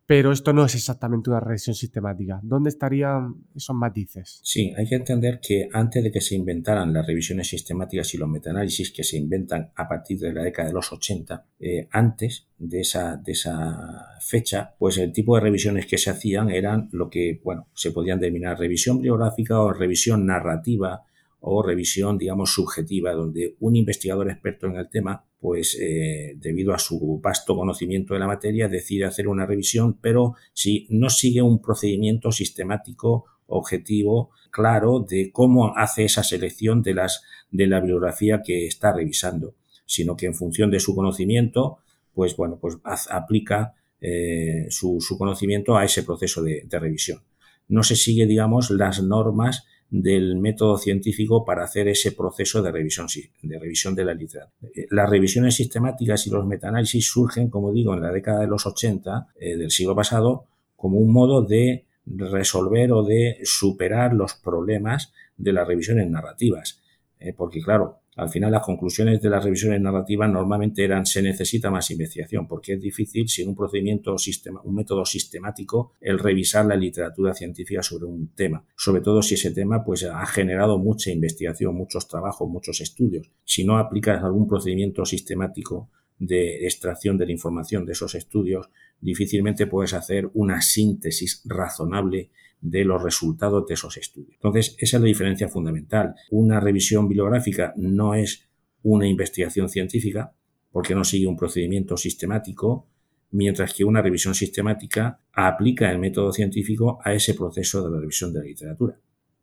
[0.06, 2.38] pero esto no es exactamente una revisión sistemática.
[2.42, 4.40] ¿Dónde estarían esos matices?
[4.42, 8.28] Sí, hay que entender que antes de que se inventaran las revisiones sistemáticas y los
[8.28, 12.80] metaanálisis que se inventan a partir de la década de los 80, eh, antes de
[12.80, 17.40] esa, de esa fecha, pues el tipo de revisiones que se hacían eran lo que,
[17.42, 21.04] bueno, se podían denominar revisión bibliográfica o revisión narrativa
[21.46, 26.78] o revisión, digamos, subjetiva, donde un investigador experto en el tema, pues eh, debido a
[26.78, 31.60] su vasto conocimiento de la materia, decide hacer una revisión, pero si no sigue un
[31.60, 38.66] procedimiento sistemático, objetivo, claro, de cómo hace esa selección de las de la bibliografía que
[38.66, 39.54] está revisando,
[39.84, 41.76] sino que en función de su conocimiento,
[42.14, 42.78] pues bueno, pues
[43.10, 47.20] aplica eh, su, conocimiento a ese proceso de revisión.
[47.68, 53.06] No se sigue, digamos, las normas del método científico para hacer ese proceso de revisión,
[53.42, 54.70] de revisión de la literatura.
[54.74, 58.66] Eh, las revisiones sistemáticas y los metaanálisis surgen, como digo, en la década de los
[58.66, 65.12] 80 eh, del siglo pasado como un modo de resolver o de superar los problemas
[65.36, 66.82] de las revisiones narrativas.
[67.20, 71.70] Eh, porque, claro, al final las conclusiones de las revisiones narrativas normalmente eran se necesita
[71.70, 76.76] más investigación, porque es difícil sin un procedimiento, sistema, un método sistemático, el revisar la
[76.76, 81.74] literatura científica sobre un tema, sobre todo si ese tema pues ha generado mucha investigación,
[81.74, 83.30] muchos trabajos, muchos estudios.
[83.44, 88.68] Si no aplicas algún procedimiento sistemático de extracción de la información de esos estudios,
[89.00, 92.30] difícilmente puedes hacer una síntesis razonable
[92.64, 94.32] de los resultados de esos estudios.
[94.36, 96.14] Entonces, esa es la diferencia fundamental.
[96.30, 98.48] Una revisión bibliográfica no es
[98.82, 100.32] una investigación científica
[100.72, 102.86] porque no sigue un procedimiento sistemático,
[103.32, 108.32] mientras que una revisión sistemática aplica el método científico a ese proceso de la revisión
[108.32, 108.96] de la literatura.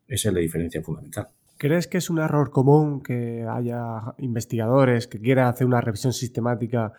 [0.08, 1.28] Esa es la diferencia fundamental.
[1.58, 6.92] ¿Crees que es un error común que haya investigadores que quieran hacer una revisión sistemática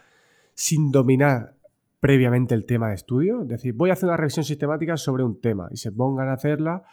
[0.56, 1.56] sin dominar
[2.04, 3.44] previamente el tema de estudio.
[3.44, 6.34] Es decir, voy a hacer una revisión sistemática sobre un tema y se pongan a
[6.34, 6.84] hacerla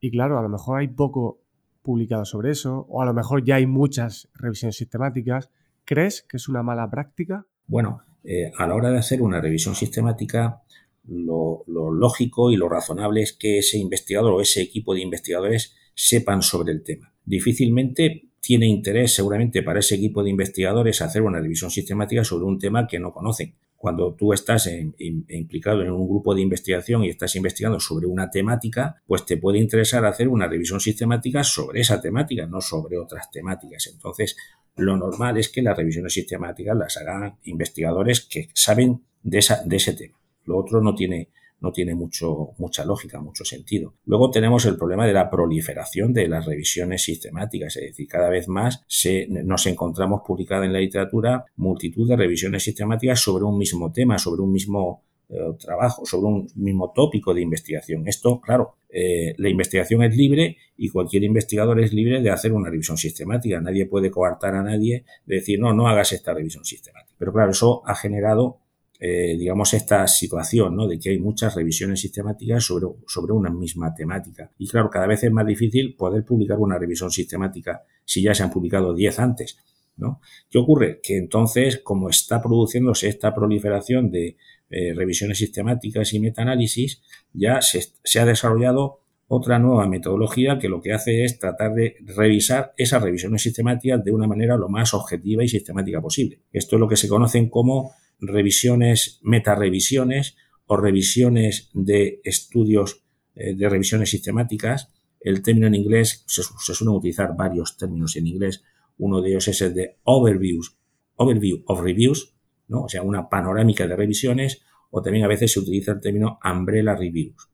[0.00, 1.40] y claro, a lo mejor hay poco
[1.80, 5.50] publicado sobre eso o a lo mejor ya hay muchas revisiones sistemáticas.
[5.86, 7.46] ¿Crees que es una mala práctica?
[7.68, 10.60] Bueno, eh, a la hora de hacer una revisión sistemática,
[11.08, 15.74] lo, lo, lógico y lo razonable es que ese investigador o ese equipo de investigadores
[15.94, 17.14] sepan sobre el tema.
[17.24, 22.58] Difícilmente tiene interés seguramente para ese equipo de investigadores hacer una revisión sistemática sobre un
[22.58, 27.34] tema que no conocen cuando tú estás implicado en un grupo de investigación y estás
[27.36, 32.44] investigando sobre una temática, pues te puede interesar hacer una revisión sistemática sobre esa temática,
[32.46, 33.86] no sobre otras temáticas.
[33.86, 34.36] Entonces,
[34.76, 39.76] lo normal es que las revisiones sistemáticas las hagan investigadores que saben de, esa, de
[39.76, 40.20] ese tema.
[40.44, 43.94] Lo otro no tiene, no tiene mucho, mucha lógica, mucho sentido.
[44.06, 48.48] Luego tenemos el problema de la proliferación de las revisiones sistemáticas, es decir, cada vez
[48.48, 53.92] más se, nos encontramos publicada en la literatura multitud de revisiones sistemáticas sobre un mismo
[53.92, 58.08] tema, sobre un mismo eh, trabajo, sobre un mismo tópico de investigación.
[58.08, 62.68] Esto, claro, eh, la investigación es libre y cualquier investigador es libre de hacer una
[62.68, 63.60] revisión sistemática.
[63.60, 67.14] Nadie puede coartar a nadie de decir, no, no hagas esta revisión sistemática.
[67.16, 68.58] Pero claro, eso ha generado
[69.02, 70.86] eh, digamos, esta situación, ¿no?
[70.86, 74.52] De que hay muchas revisiones sistemáticas sobre, sobre una misma temática.
[74.58, 78.42] Y claro, cada vez es más difícil poder publicar una revisión sistemática si ya se
[78.42, 79.56] han publicado 10 antes,
[79.96, 80.20] ¿no?
[80.50, 81.00] ¿Qué ocurre?
[81.02, 84.36] Que entonces, como está produciéndose esta proliferación de
[84.68, 87.00] eh, revisiones sistemáticas y metaanálisis,
[87.32, 91.96] ya se, se ha desarrollado otra nueva metodología que lo que hace es tratar de
[92.04, 96.40] revisar esas revisiones sistemáticas de una manera lo más objetiva y sistemática posible.
[96.52, 103.02] Esto es lo que se conocen como revisiones, metarevisiones o revisiones de estudios
[103.34, 104.92] eh, de revisiones sistemáticas.
[105.20, 108.62] El término en inglés, se, suelen utilizar varios términos en inglés.
[108.98, 110.76] Uno de ellos es el de overviews,
[111.16, 112.34] overview of reviews,
[112.68, 112.82] ¿no?
[112.82, 116.94] o sea, una panorámica de revisiones, o también a veces se utiliza el término umbrella
[116.94, 117.48] reviews,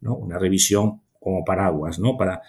[0.00, 0.16] ¿no?
[0.16, 2.16] una revisión como paraguas, ¿no?
[2.16, 2.42] para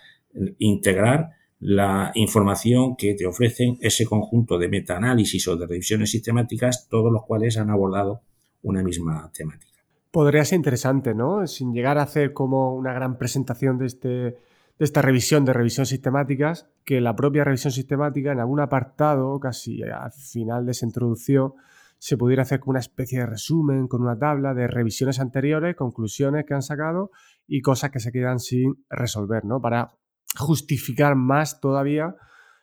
[0.59, 1.29] integrar
[1.67, 7.23] la información que te ofrecen ese conjunto de metaanálisis o de revisiones sistemáticas, todos los
[7.25, 8.21] cuales han abordado
[8.61, 9.81] una misma temática.
[10.11, 11.47] Podría ser interesante, ¿no?
[11.47, 14.37] Sin llegar a hacer como una gran presentación de, este, de
[14.77, 20.11] esta revisión de revisión sistemáticas, que la propia revisión sistemática en algún apartado, casi al
[20.11, 21.55] final de esa introducción,
[21.97, 26.45] se pudiera hacer como una especie de resumen con una tabla de revisiones anteriores, conclusiones
[26.45, 27.09] que han sacado
[27.47, 29.59] y cosas que se quedan sin resolver, ¿no?
[29.59, 29.95] Para
[30.37, 32.15] justificar más todavía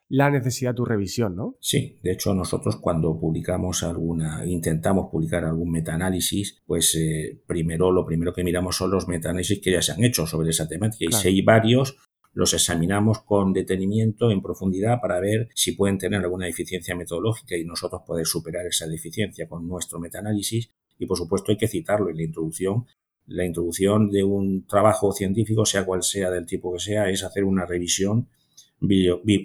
[0.08, 1.56] la necesidad de tu revisión, ¿no?
[1.58, 8.04] Sí, de hecho nosotros cuando publicamos alguna, intentamos publicar algún metaanálisis, pues eh, primero lo
[8.04, 11.12] primero que miramos son los metaanálisis que ya se han hecho sobre esa temática y
[11.12, 11.96] si hay varios
[12.34, 17.64] los examinamos con detenimiento, en profundidad, para ver si pueden tener alguna deficiencia metodológica y
[17.64, 20.70] nosotros poder superar esa deficiencia con nuestro metaanálisis.
[20.98, 22.86] Y por supuesto hay que citarlo en la introducción
[23.26, 27.44] la introducción de un trabajo científico, sea cual sea del tipo que sea, es hacer
[27.44, 28.28] una revisión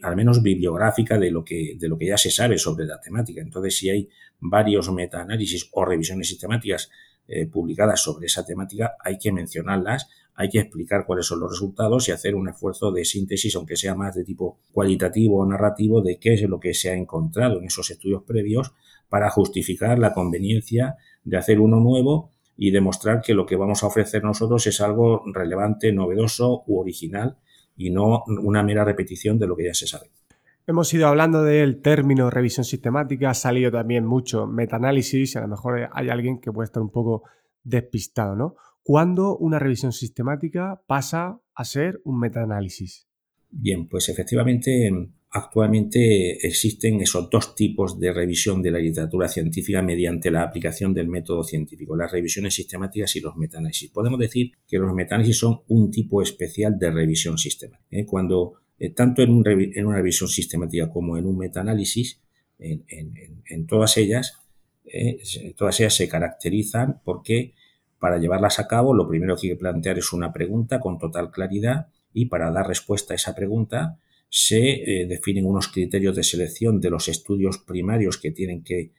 [0.01, 3.41] al menos bibliográfica de lo que de lo que ya se sabe sobre la temática.
[3.41, 4.09] Entonces, si hay
[4.39, 6.89] varios metaanálisis o revisiones sistemáticas
[7.27, 12.07] eh, publicadas sobre esa temática, hay que mencionarlas, hay que explicar cuáles son los resultados
[12.07, 16.17] y hacer un esfuerzo de síntesis, aunque sea más de tipo cualitativo o narrativo, de
[16.19, 18.73] qué es lo que se ha encontrado en esos estudios previos
[19.09, 23.87] para justificar la conveniencia de hacer uno nuevo y demostrar que lo que vamos a
[23.87, 27.37] ofrecer nosotros es algo relevante, novedoso u original
[27.75, 30.09] y no una mera repetición de lo que ya se sabe.
[30.65, 35.87] Hemos ido hablando del término revisión sistemática, ha salido también mucho metaanálisis, a lo mejor
[35.93, 37.23] hay alguien que puede estar un poco
[37.63, 38.55] despistado, ¿no?
[38.83, 43.07] ¿Cuándo una revisión sistemática pasa a ser un metaanálisis?
[43.49, 44.87] Bien, pues efectivamente
[45.37, 51.07] actualmente existen esos dos tipos de revisión de la literatura científica mediante la aplicación del
[51.07, 53.91] método científico, las revisiones sistemáticas y los metaanálisis.
[53.91, 57.87] Podemos decir que los metaanálisis son un tipo especial de revisión sistemática.
[57.91, 58.05] ¿eh?
[58.05, 62.21] Cuando eh, tanto en, una revisión sistemática como en un metaanálisis,
[62.59, 64.39] en, en, todas ellas,
[64.85, 65.19] eh,
[65.55, 67.53] todas ellas se caracterizan porque
[67.99, 71.31] para llevarlas a cabo lo primero que hay que plantear es una pregunta con total
[71.31, 76.79] claridad y para dar respuesta a esa pregunta se eh, definen unos criterios de selección
[76.79, 78.91] de los estudios primarios que tienen que,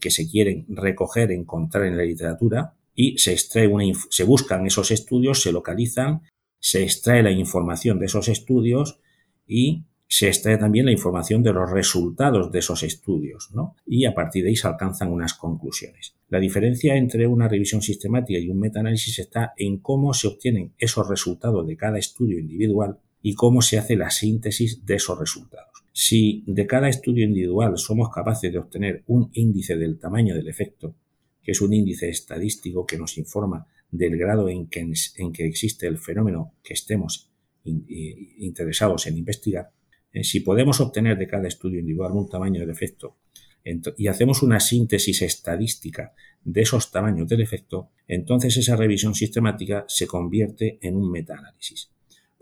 [0.00, 4.90] que se quieren recoger, encontrar en la literatura y se extrae una, se buscan esos
[4.90, 6.22] estudios, se localizan,
[6.58, 9.00] se extrae la información de esos estudios
[9.46, 13.74] y se extrae también la información de los resultados de esos estudios, ¿no?
[13.84, 16.16] Y a partir de ahí se alcanzan unas conclusiones.
[16.28, 21.08] La diferencia entre una revisión sistemática y un metaanálisis está en cómo se obtienen esos
[21.08, 25.72] resultados de cada estudio individual y cómo se hace la síntesis de esos resultados.
[25.92, 30.94] Si de cada estudio individual somos capaces de obtener un índice del tamaño del efecto,
[31.42, 34.88] que es un índice estadístico que nos informa del grado en que,
[35.38, 37.32] existe el fenómeno que estemos
[37.64, 39.72] interesados en investigar,
[40.12, 43.16] eh, si podemos obtener de cada estudio individual un tamaño del efecto
[43.96, 50.06] y hacemos una síntesis estadística de esos tamaños del efecto, entonces esa revisión sistemática se
[50.06, 51.90] convierte en un metaanálisis.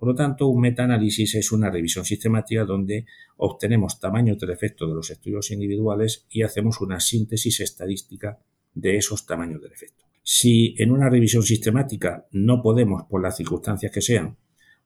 [0.04, 3.06] Por lo tanto, un metaanálisis es una revisión sistemática donde
[3.38, 8.38] obtenemos tamaños del efecto de los estudios individuales y hacemos una síntesis estadística
[8.74, 10.04] de esos tamaños del efecto.
[10.22, 14.36] Si en una revisión sistemática no podemos, por las circunstancias que sean,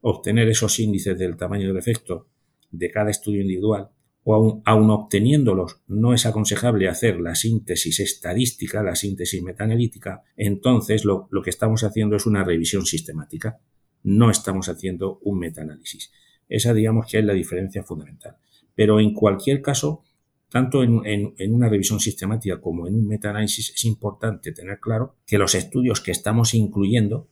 [0.02, 2.28] obtener esos índices del tamaño del efecto
[2.70, 3.90] de cada estudio individual,
[4.22, 11.28] o aun, obteniéndolos no es aconsejable hacer la síntesis estadística, la síntesis metaanalítica, entonces lo,
[11.42, 13.58] que estamos haciendo es una revisión sistemática,
[14.02, 16.12] no estamos haciendo un metaanálisis.
[16.48, 18.36] Esa digamos que es la diferencia fundamental.
[18.74, 20.02] Pero en cualquier caso,
[20.48, 25.54] tanto en, una revisión sistemática como en un metaanálisis es importante tener claro que los
[25.54, 27.28] estudios que estamos incluyendo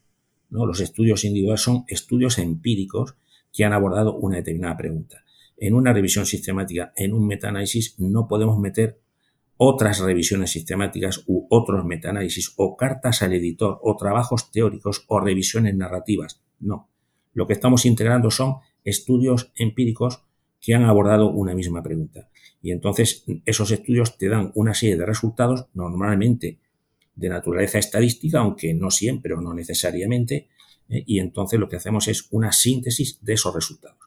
[0.51, 3.17] los estudios individuales son estudios empíricos
[3.53, 5.25] que han abordado una determinada pregunta.
[5.57, 9.01] En una revisión sistemática, en un metaanálisis, no podemos meter
[9.57, 15.75] otras revisiones sistemáticas u otros metaanálisis o cartas al editor o trabajos teóricos o revisiones
[15.75, 16.43] narrativas.
[16.61, 16.89] No.
[17.33, 20.23] Lo que estamos integrando son estudios empíricos
[20.61, 22.29] que han abordado una misma pregunta.
[22.63, 26.59] Y entonces esos estudios te dan una serie de resultados normalmente
[27.15, 30.49] de naturaleza estadística, aunque no siempre o no necesariamente,
[30.89, 33.99] eh, y entonces lo que hacemos es una síntesis de esos resultados.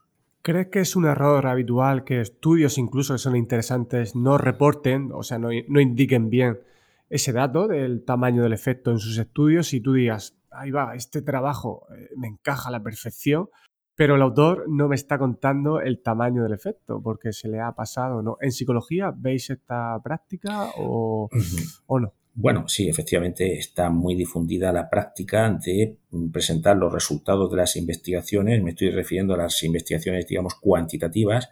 [0.42, 5.22] ¿Crees que es un error habitual que estudios incluso que son interesantes no reporten, o
[5.22, 6.60] sea, no, no indiquen bien
[7.10, 11.22] ese dato del tamaño del efecto en sus estudios y tú digas, ahí va, este
[11.22, 13.48] trabajo eh, me encaja a la perfección,
[13.94, 17.72] pero el autor no me está contando el tamaño del efecto porque se le ha
[17.72, 18.36] pasado, ¿no?
[18.40, 21.28] ¿En psicología veis esta práctica o,
[21.86, 22.14] o no?
[22.32, 25.98] Bueno, sí, efectivamente está muy difundida la práctica de
[26.32, 28.62] presentar los resultados de las investigaciones.
[28.62, 31.50] Me estoy refiriendo a las investigaciones, digamos, cuantitativas.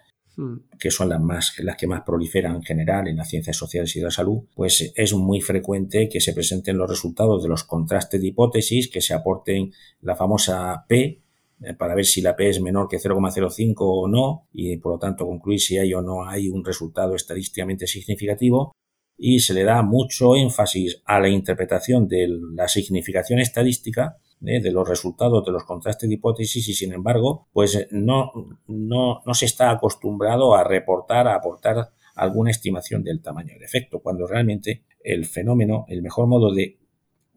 [0.79, 3.98] Que son las más, las que más proliferan en general en las ciencias sociales y
[3.98, 8.20] de la salud, pues es muy frecuente que se presenten los resultados de los contrastes
[8.20, 11.22] de hipótesis, que se aporten la famosa P,
[11.61, 14.98] eh, para ver si la P es menor que 0,05 o no, y por lo
[14.98, 18.72] tanto concluir si hay o no hay un resultado estadísticamente significativo.
[19.16, 24.61] Y se le da mucho énfasis a la interpretación de la significación estadística ¿eh?
[24.61, 28.33] de los resultados de los contrastes de hipótesis y sin embargo pues no,
[28.66, 34.01] no, no se está acostumbrado a reportar, a aportar alguna estimación del tamaño del efecto,
[34.01, 36.78] cuando realmente el fenómeno, el mejor modo de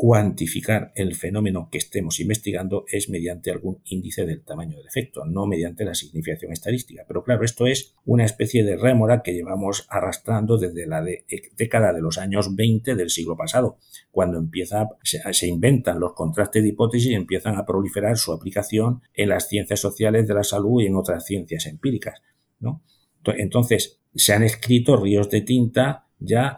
[0.02, 5.45] cuantificar el fenómeno que estemos investigando es mediante algún índice del tamaño del efecto, no
[5.45, 7.04] mediante la significación estadística.
[7.08, 11.06] Pero claro, esto es una especie de rémora que llevamos arrastrando desde la
[11.56, 13.78] década de los años 20 del siglo pasado,
[14.10, 19.30] cuando empieza, se, inventan los contrastes de hipótesis y empiezan a proliferar su aplicación en
[19.30, 22.24] las ciencias sociales de la salud y en otras ciencias empíricas.
[22.60, 22.82] ¿no?
[23.24, 26.58] Entonces, se han escrito ríos de tinta ya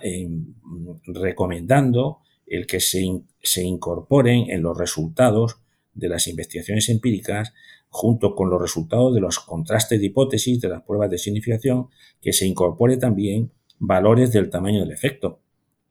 [1.08, 2.23] recomendando
[2.54, 5.58] el que se, incorporen en los resultados
[5.94, 7.54] de las investigaciones empíricas
[7.90, 11.88] junto con los resultados de los contrastes de hipótesis de las pruebas de significación,
[12.22, 15.42] que se incorpore también valores del tamaño del efecto,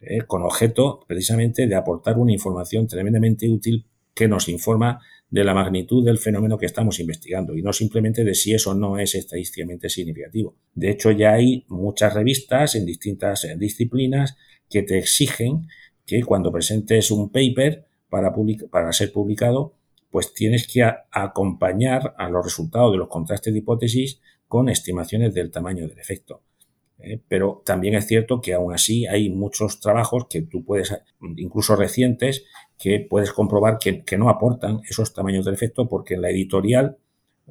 [0.01, 5.01] eh, con objeto precisamente de aportar una información tremendamente útil que nos informa
[5.31, 8.99] de la magnitud del fenómeno que estamos investigando y no simplemente de si eso no
[8.99, 10.57] es estadísticamente significativo.
[10.75, 14.37] De hecho, ya hay muchas revistas en distintas disciplinas
[14.69, 15.69] que te exigen
[16.07, 19.75] que cuando presentes un paper para, ser publicado,
[20.11, 25.51] pues tienes que acompañar a los resultados de los contrastes de hipótesis con estimaciones del
[25.51, 26.43] tamaño del efecto.
[27.03, 27.21] ¿eh?
[27.29, 30.95] pero también es cierto que aún así hay muchos trabajos que tú puedes,
[31.37, 32.45] incluso recientes,
[32.79, 36.99] que puedes comprobar que, no aportan esos tamaños del efecto porque en la editorial,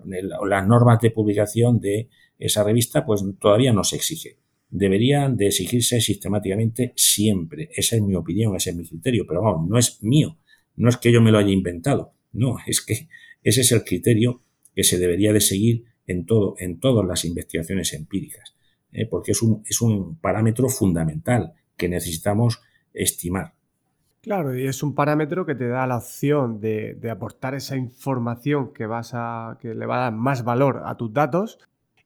[0.06, 4.38] las normas de publicación de esa revista, pues todavía no se exige.
[4.72, 7.70] Deberían de exigirse sistemáticamente siempre.
[7.76, 10.40] Esa es mi opinión, ese es mi criterio, pero vamos, no es mío,
[10.78, 13.08] no es que yo me lo haya inventado, no, es que
[13.44, 14.42] ese es el criterio
[14.74, 18.56] que se debería de seguir en todo, en todas las investigaciones empíricas.
[18.92, 19.08] ¿eh?
[19.10, 22.62] porque es un, es un parámetro fundamental que necesitamos
[22.94, 23.54] estimar.
[24.22, 28.86] Claro, y es un parámetro que te da la opción de, aportar esa información que,
[28.86, 31.58] vas a, que le va a dar más valor a tus datos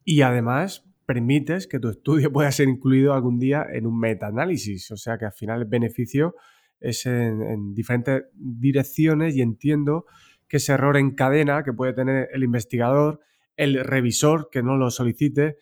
[0.06, 4.92] y además permites que tu estudio pueda ser incluido algún día en un metaanálisis.
[4.92, 6.36] O sea que al final el beneficio
[6.80, 10.06] es en, en, diferentes direcciones y entiendo
[10.48, 13.22] que ese error en cadena que puede tener el investigador,
[13.56, 15.58] el revisor que no lo solicite,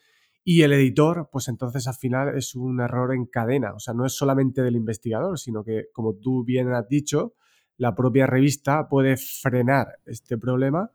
[0.45, 3.73] y el editor, pues entonces al final es un error en cadena.
[3.73, 7.35] O sea, no es solamente del investigador, sino que, como tú bien has dicho,
[7.77, 10.91] la propia revista puede frenar este problema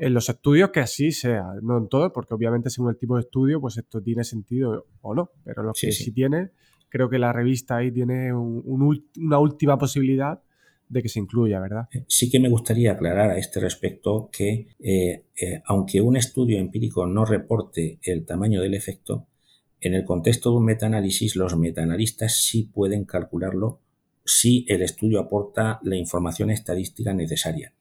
[0.00, 1.44] en los estudios que así sea.
[1.62, 5.14] No en todo, porque obviamente según el tipo de estudio, pues esto tiene sentido o
[5.14, 5.30] no.
[5.44, 6.50] Pero lo que sí, tiene,
[6.88, 10.42] creo que la revista ahí tiene una última posibilidad
[10.88, 11.88] de que se incluya, ¿verdad?
[11.92, 16.58] Eh, sí que me gustaría aclarar a este respecto que eh, eh, aunque un estudio
[16.58, 19.26] empírico no reporte el tamaño del efecto,
[19.80, 23.80] en el contexto de un metaanálisis los metaanalistas sí pueden calcularlo
[24.24, 27.72] si el estudio aporta la información estadística necesaria.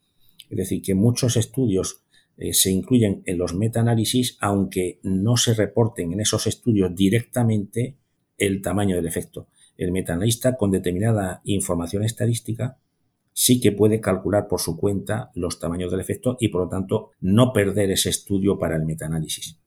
[0.52, 2.04] Es decir, que muchos estudios
[2.52, 7.98] se incluyen en los metaanálisis aunque no se reporten en esos estudios directamente
[8.38, 9.48] el tamaño del efecto.
[9.78, 12.78] El metaanalista con determinada información estadística
[13.34, 17.12] sí que puede calcular por su cuenta los tamaños del efecto y por lo tanto
[17.22, 19.60] no perder ese estudio para el metaanálisis.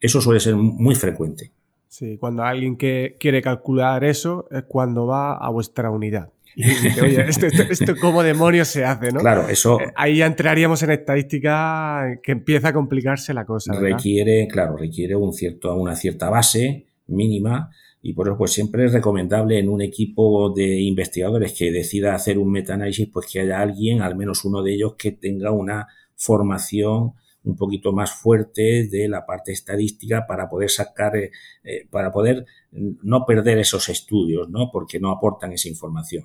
[0.00, 1.52] Eso suele ser muy frecuente.
[1.88, 6.32] Sí, cuando alguien que quiere calcular eso es cuando va a vuestra unidad.
[6.60, 9.20] Y dice, oye, esto, cómo demonios se hace, ¿no?
[9.20, 9.80] Claro, eso.
[9.80, 13.78] Eh, ahí ya entraríamos en estadística que empieza a complicarse la cosa.
[13.78, 17.70] Requiere, claro, requiere un cierto, una cierta base mínima
[18.02, 22.38] y por eso pues siempre es recomendable en un equipo de investigadores que decida hacer
[22.38, 25.86] un metaanálisis pues que haya alguien, al menos uno de ellos, que tenga una
[26.16, 27.12] formación
[27.44, 31.30] un poquito más fuerte de la parte estadística para poder sacar, eh,
[31.62, 34.70] eh, para poder no perder esos estudios, ¿no?
[34.72, 36.24] Porque no aportan esa información.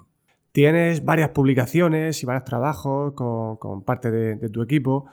[0.53, 5.09] Tienes varias publicaciones y varios trabajos con, parte de tu equipo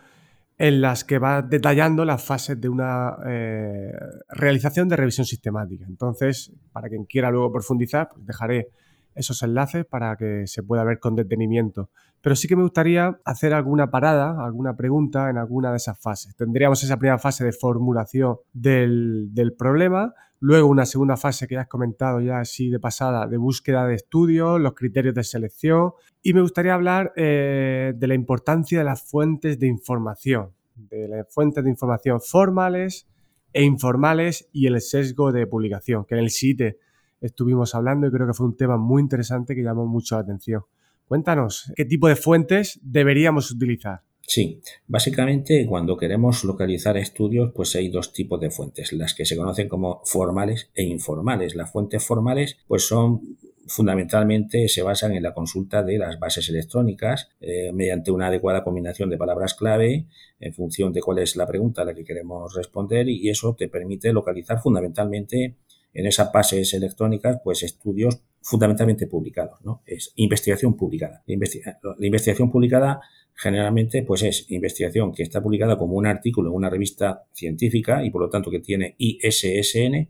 [0.61, 3.95] en las que va detallando las fases de una eh,
[4.29, 5.87] realización de revisión sistemática.
[5.89, 8.69] Entonces, para quien quiera luego profundizar, pues dejaré
[9.15, 11.89] esos enlaces para que se pueda ver con detenimiento.
[12.21, 16.37] Pero sí que me gustaría hacer alguna parada, alguna pregunta en alguna de esas fases.
[16.37, 21.69] Tendríamos esa primera fase de formulación del, problema, luego una segunda fase que ya has
[21.69, 26.41] comentado ya así de pasada, de búsqueda de estudios, los criterios de selección, y me
[26.41, 31.71] gustaría hablar eh, de la importancia de las fuentes de información, de las fuentes de
[31.71, 33.07] información formales
[33.53, 36.75] e informales y el sesgo de publicación, que en el sitio
[37.21, 40.63] estuvimos hablando y creo que fue un tema muy interesante que llamó mucho la atención.
[41.07, 44.03] Cuéntanos, ¿qué tipo de fuentes deberíamos utilizar?
[44.33, 49.37] Sí, básicamente cuando queremos localizar estudios, pues hay dos tipos de fuentes, las que se
[49.37, 51.57] conocen como formales e informales.
[51.57, 57.31] Las fuentes formales, pues son fundamentalmente se basan en la consulta de las bases electrónicas
[57.41, 60.07] eh, mediante una adecuada combinación de palabras clave
[60.39, 63.69] en función de cuál es la pregunta a la que queremos responder y eso te
[63.69, 65.57] permite localizar fundamentalmente
[65.93, 69.83] en esas bases electrónicas pues estudios fundamentalmente publicados, ¿no?
[69.87, 71.23] Es investigación publicada.
[71.27, 73.01] La, investigación publicada
[73.35, 78.11] generalmente pues es investigación que está publicada como un artículo en una revista científica y
[78.11, 80.09] por lo tanto que tiene ISSN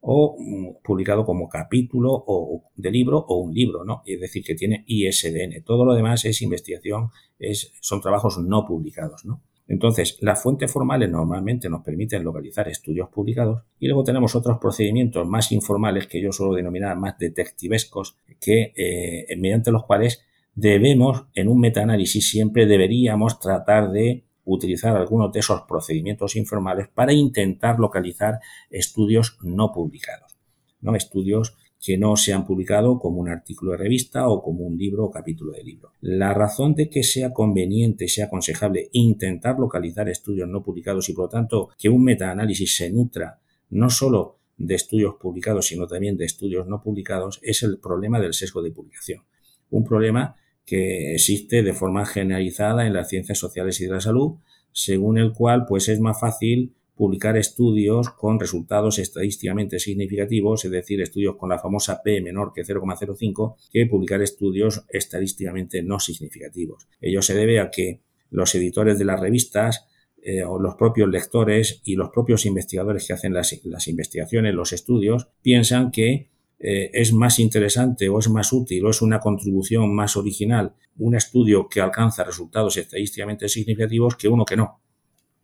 [0.00, 4.02] o mm, publicado como capítulo o de libro o un libro, ¿no?
[4.06, 5.62] Es decir, que tiene ISDN.
[5.64, 9.42] Todo lo demás es investigación, es, son trabajos no publicados, ¿no?
[9.68, 15.28] Entonces, las fuentes formales normalmente nos permiten localizar estudios publicados y luego tenemos otros procedimientos
[15.28, 21.48] más informales que yo suelo denominar más detectivescos, que eh, mediante los cuales debemos, en
[21.48, 28.40] un metaanálisis, siempre deberíamos tratar de utilizar algunos de esos procedimientos informales para intentar localizar
[28.70, 30.38] estudios no publicados,
[30.80, 30.94] ¿no?
[30.96, 35.04] Estudios que no se han publicado como un artículo de revista o como un libro
[35.04, 35.92] o capítulo de libro.
[36.00, 41.26] La razón de que sea conveniente, sea aconsejable intentar localizar estudios no publicados y por
[41.26, 46.24] lo tanto que un metaanálisis se nutra no solo de estudios publicados sino también de
[46.24, 49.22] estudios no publicados es el problema del sesgo de publicación.
[49.70, 54.34] Un problema que existe de forma generalizada en las ciencias sociales y de la salud,
[54.72, 61.00] según el cual pues es más fácil publicar estudios con resultados estadísticamente significativos, es decir,
[61.00, 66.88] estudios con la famosa P menor que 0,05, que publicar estudios estadísticamente no significativos.
[67.00, 69.86] Ello se debe a que los editores de las revistas
[70.20, 73.52] eh, o los propios lectores y los propios investigadores que hacen las,
[73.86, 79.00] investigaciones, los estudios, piensan que eh, es más interesante o es más útil o es
[79.00, 84.80] una contribución más original un estudio que alcanza resultados estadísticamente significativos que uno que no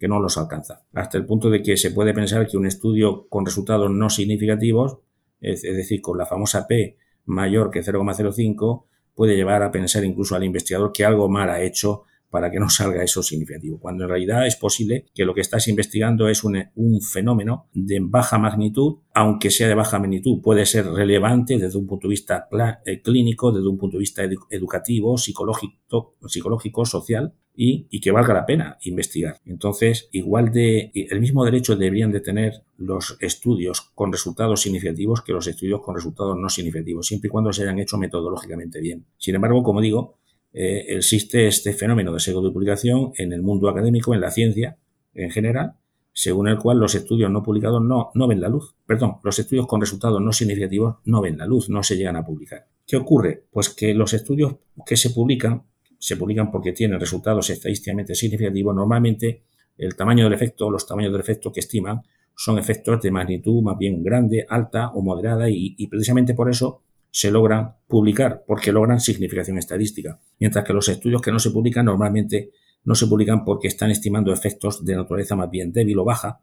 [0.05, 0.83] que no los alcanza.
[0.93, 4.99] Hasta el punto de que se puede pensar que un estudio con resultados no significativos,
[5.41, 8.85] es, decir, con la famosa P mayor que 0,05,
[9.15, 12.69] puede llevar a pensar incluso al investigador que algo mal ha hecho para que no
[12.69, 16.55] salga eso significativo, cuando en realidad es posible que lo que estás investigando es un,
[17.01, 22.09] fenómeno de baja magnitud, aunque sea de baja magnitud, puede ser relevante desde un punto
[22.09, 22.47] de vista
[22.85, 28.47] eh, clínico, desde un punto de vista educativo, psicológico, psicológico social, y, que valga la
[28.47, 29.37] pena investigar.
[29.47, 35.33] Entonces, igual de el mismo derecho deberían de tener los estudios con resultados significativos que
[35.33, 39.07] los estudios con resultados no significativos, siempre y cuando se hayan hecho metodológicamente bien.
[39.19, 40.19] Sin embargo, como digo,
[40.53, 44.77] eh, existe este fenómeno de sesgo de publicación en el mundo académico, en la ciencia
[45.15, 45.75] en general,
[46.13, 48.75] según el cual los estudios no publicados no, no ven la luz.
[48.87, 52.25] Perdón, los estudios con resultados no significativos no ven la luz, no se llegan a
[52.25, 52.69] publicar.
[52.87, 53.47] ¿Qué ocurre?
[53.51, 55.65] Pues que los estudios que se publican,
[56.05, 59.45] se publican porque tienen resultados estadísticamente significativos, normalmente
[59.79, 62.03] el tamaño del efecto, los tamaños del efecto que estiman,
[62.37, 67.31] son efectos de magnitud más bien grande, alta o moderada y precisamente por eso se
[67.31, 72.51] logran publicar porque logran significación estadística, mientras que los estudios que no se publican normalmente
[72.85, 76.41] no se publican porque están estimando efectos de naturaleza más bien débil o baja,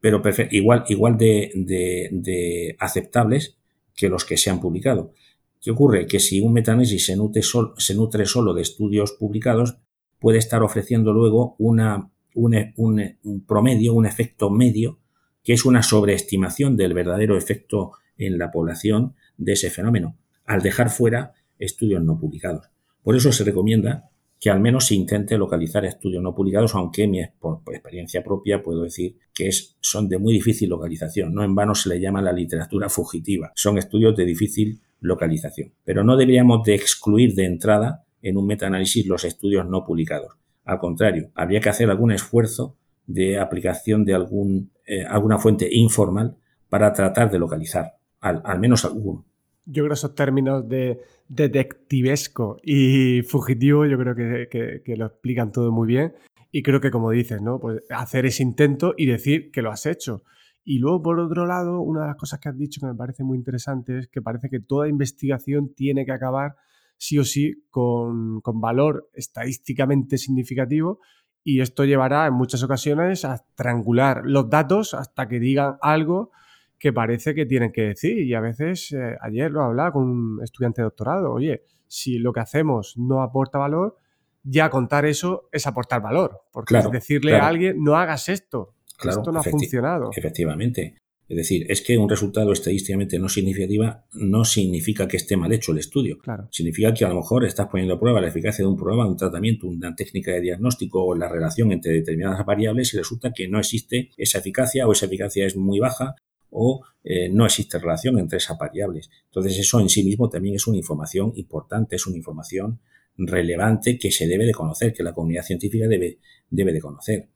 [0.00, 0.20] pero
[0.50, 3.58] igual, igual de, aceptables
[3.94, 5.12] que los que se han publicado.
[5.60, 6.06] ¿Qué ocurre?
[6.06, 9.78] Que si un metaanálisis se nutre, se nutre solo de estudios publicados,
[10.18, 14.98] puede estar ofreciendo luego una, un promedio, un efecto medio,
[15.42, 20.90] que es una sobreestimación del verdadero efecto en la población de ese fenómeno, al dejar
[20.90, 22.66] fuera estudios no publicados.
[23.02, 27.20] Por eso se recomienda que al menos se intente localizar estudios no publicados, aunque mi,
[27.40, 31.34] por, experiencia propia puedo decir que es, son de muy difícil localización.
[31.34, 33.52] No en vano se le llama la literatura fugitiva.
[33.56, 35.72] Son estudios de difícil localización.
[35.84, 40.36] Pero no deberíamos de excluir de entrada en un metaanálisis los estudios no publicados.
[40.64, 42.76] Al contrario, habría que hacer algún esfuerzo
[43.06, 46.36] de aplicación de algún, eh, alguna fuente informal
[46.68, 49.24] para tratar de localizar al, al menos alguno.
[49.64, 55.70] Yo creo que esos términos de detectivesco y fugitivo, yo creo que, lo explican todo
[55.72, 56.14] muy bien.
[56.50, 57.60] Y creo que, como dices, ¿no?
[57.60, 60.22] Pues hacer ese intento y decir que lo has hecho.
[60.70, 63.24] Y luego, por otro lado, una de las cosas que has dicho que me parece
[63.24, 66.56] muy interesante es que parece que toda investigación tiene que acabar
[66.98, 71.00] sí o sí con, con valor estadísticamente significativo
[71.42, 76.32] y esto llevará en muchas ocasiones a triangular los datos hasta que digan algo
[76.78, 78.18] que parece que tienen que decir.
[78.18, 82.34] Y a veces, eh, ayer lo hablaba con un estudiante de doctorado, oye, si lo
[82.34, 83.96] que hacemos no aporta valor,
[84.42, 86.42] ya contar eso es aportar valor.
[86.52, 90.10] Porque es decirle a alguien, no hagas esto, esto no ha funcionado.
[90.14, 90.96] Efectivamente.
[91.28, 95.72] Es decir, es que un resultado estadísticamente no significativa no significa que esté mal hecho
[95.72, 96.18] el estudio.
[96.18, 96.48] Claro.
[96.50, 99.16] Significa que a lo mejor estás poniendo a prueba la eficacia de un programa, un
[99.16, 103.58] tratamiento, una técnica de diagnóstico o la relación entre determinadas variables y resulta que no
[103.58, 106.16] existe esa eficacia o esa eficacia es muy baja
[106.50, 109.10] o eh, no existe relación entre esas variables.
[109.26, 112.80] Entonces eso en sí mismo también es una información importante, es una información
[113.18, 117.28] relevante que se debe de conocer, que la comunidad científica debe, debe de conocer.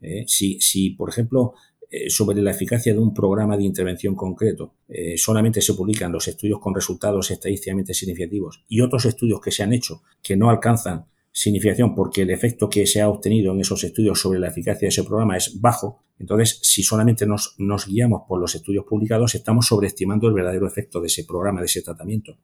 [0.00, 0.24] ¿Eh?
[0.26, 1.54] si, si, por ejemplo,
[1.90, 4.74] eh, sobre la eficacia de un programa de intervención concreto
[5.16, 9.72] solamente se publican los estudios con resultados estadísticamente significativos y otros estudios que se han
[9.72, 14.20] hecho que no alcanzan significación porque el efecto que se ha obtenido en esos estudios
[14.20, 18.54] sobre la eficacia de ese programa es bajo, entonces si solamente nos guiamos por los
[18.54, 22.36] estudios publicados, estamos sobreestimando el verdadero efecto de ese programa, de ese tratamiento.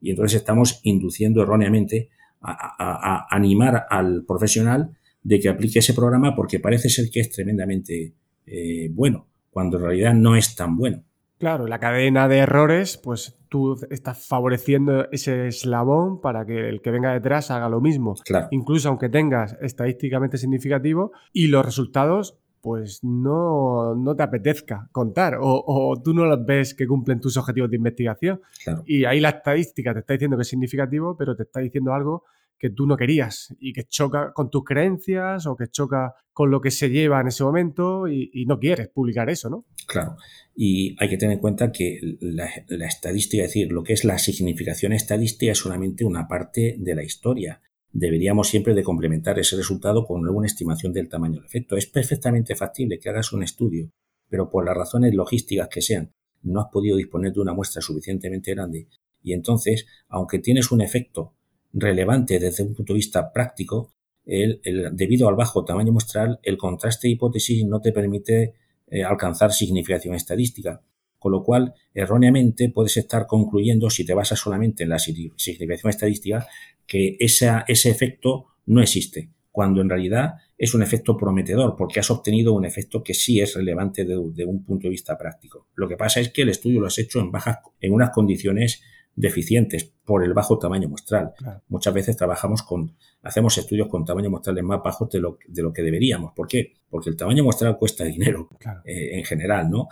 [0.00, 2.10] Y entonces estamos induciendo erróneamente
[2.40, 4.96] a, animar al profesional
[5.28, 8.14] de que aplique ese programa porque parece ser que es tremendamente
[8.46, 11.04] eh, bueno, cuando en realidad no es tan bueno.
[11.36, 16.90] Claro, la cadena de errores, pues tú estás favoreciendo ese eslabón para que el que
[16.90, 18.14] venga detrás haga lo mismo.
[18.24, 18.48] Claro.
[18.50, 25.62] Incluso aunque tengas estadísticamente significativo y los resultados, pues no, no te apetezca contar o,
[25.64, 28.40] o, tú no los ves que cumplen tus objetivos de investigación.
[28.64, 28.82] Claro.
[28.86, 32.24] Y ahí la estadística te está diciendo que es significativo, pero te está diciendo algo
[32.58, 36.60] que tú no querías y que choca con tus creencias o que choca con lo
[36.60, 39.66] que se lleva en ese momento y, no quieres publicar eso, ¿no?
[39.86, 40.16] Claro,
[40.54, 42.46] y hay que tener en cuenta que la,
[42.86, 47.02] estadística, es decir, lo que es la significación estadística es solamente una parte de la
[47.02, 47.60] historia.
[47.90, 51.76] Deberíamos siempre de complementar ese resultado con una estimación del tamaño del efecto.
[51.76, 53.90] Es perfectamente factible que hagas un estudio,
[54.28, 58.54] pero por las razones logísticas que sean, no has podido disponer de una muestra suficientemente
[58.54, 58.88] grande
[59.22, 61.34] y entonces, aunque tienes un efecto
[61.72, 63.92] relevante desde un punto de vista práctico,
[64.24, 64.60] el,
[64.92, 68.54] debido al bajo tamaño muestral, el contraste de hipótesis no te permite
[68.86, 70.82] eh, alcanzar significación estadística.
[71.18, 76.46] Con lo cual, erróneamente puedes estar concluyendo, si te basas solamente en la significación estadística,
[76.86, 82.52] que ese efecto no existe, cuando en realidad es un efecto prometedor, porque has obtenido
[82.52, 85.66] un efecto que sí es relevante de, un punto de vista práctico.
[85.74, 88.82] Lo que pasa es que el estudio lo has hecho en, bajas, en unas condiciones
[89.18, 91.32] deficientes por el bajo tamaño muestral.
[91.68, 95.72] Muchas veces trabajamos con, hacemos estudios con tamaño muestral más bajos de lo, de lo
[95.72, 96.32] que deberíamos.
[96.34, 96.74] ¿Por qué?
[96.88, 98.48] Porque el tamaño muestral cuesta dinero
[98.84, 99.88] eh, en general, ¿no?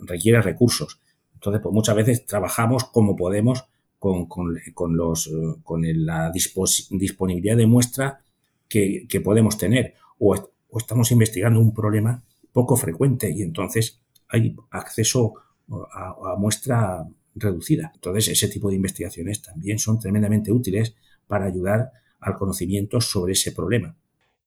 [0.00, 1.00] Requiere recursos.
[1.34, 3.66] Entonces, pues muchas veces trabajamos como podemos
[3.98, 5.30] con, con, los,
[5.62, 8.20] con la disponibilidad de muestra
[8.68, 9.94] que, que podemos tener.
[10.18, 15.34] O, o estamos investigando un problema poco frecuente y entonces hay acceso
[15.92, 17.92] a, a muestra reducida.
[17.94, 20.94] Entonces, ese tipo de investigaciones también son tremendamente útiles
[21.26, 23.96] para ayudar al conocimiento sobre ese problema.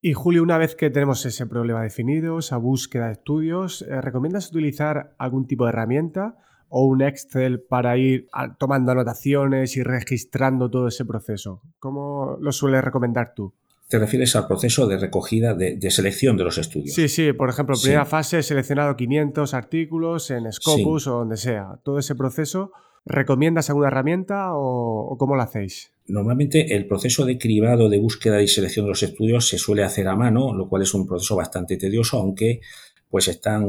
[0.01, 4.49] Y Julio, una vez que tenemos ese problema definido, esa búsqueda de estudios, eh, ¿recomiendas
[4.49, 6.37] utilizar algún tipo de herramienta
[6.69, 8.27] o un Excel para ir
[8.59, 11.61] tomando anotaciones y registrando todo ese proceso?
[11.79, 13.53] ¿Cómo lo sueles recomendar tú?
[13.87, 16.95] Te refieres al proceso de recogida de, selección de los estudios.
[16.95, 21.79] Sí, sí, por ejemplo, primera fase he seleccionado 500 artículos en Scopus o donde sea.
[21.83, 22.71] Todo ese proceso,
[23.05, 25.91] ¿recomiendas alguna herramienta o, cómo lo hacéis?
[26.07, 30.07] Normalmente el proceso de cribado, de búsqueda y selección de los estudios se suele hacer
[30.07, 32.61] a mano, lo cual es un proceso bastante tedioso, aunque
[33.09, 33.63] pues están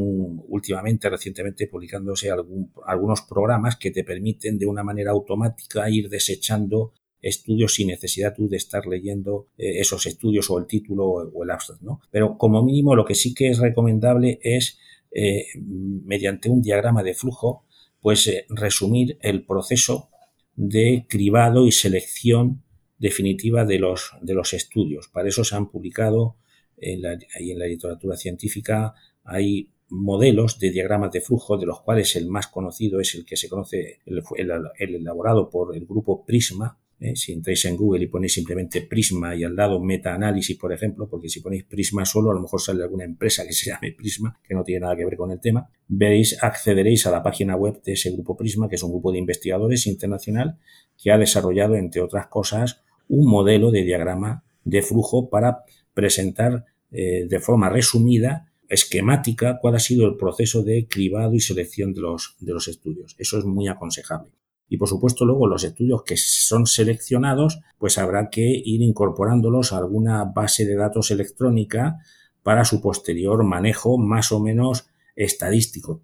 [0.49, 7.75] últimamente, recientemente publicándose algunos programas que te permiten de una manera automática ir desechando estudios
[7.75, 11.83] sin necesidad tú de estar leyendo eh, esos estudios o el título o el abstract,
[11.83, 12.01] ¿no?
[12.11, 14.79] Pero como mínimo lo que sí que es recomendable es
[15.13, 17.65] eh, mediante un diagrama de flujo
[18.01, 20.11] pues eh, resumir el proceso
[20.55, 22.63] de cribado y selección
[22.99, 25.09] definitiva de los, de los estudios.
[25.09, 26.37] Para eso se han publicado
[26.77, 28.95] en la, en la literatura científica
[29.25, 33.37] hay modelos de diagramas de flujo, de los cuales el más conocido es el que
[33.37, 37.15] se conoce, el elaborado por el grupo Prisma, ¿eh?
[37.17, 41.29] si entráis en Google y ponéis simplemente Prisma y al lado meta-análisis, por ejemplo, porque
[41.29, 44.55] si ponéis Prisma solo, a lo mejor sale alguna empresa que se llame Prisma, que
[44.55, 47.93] no tiene nada que ver con el tema, veréis, accederéis a la página web de
[47.93, 50.59] ese grupo Prisma, que es un grupo de investigadores internacional
[50.97, 55.61] que ha desarrollado, entre otras cosas, un modelo de diagrama de flujo para
[55.95, 61.93] presentar eh, de forma resumida esquemática cuál ha sido el proceso de cribado y selección
[61.93, 63.15] de los, de los estudios.
[63.19, 64.33] Eso es muy aconsejable.
[64.69, 69.79] Y por supuesto luego los estudios que son seleccionados, pues habrá que ir incorporándolos a
[69.79, 71.99] alguna base de datos electrónica
[72.43, 76.03] para su posterior manejo más o menos estadístico.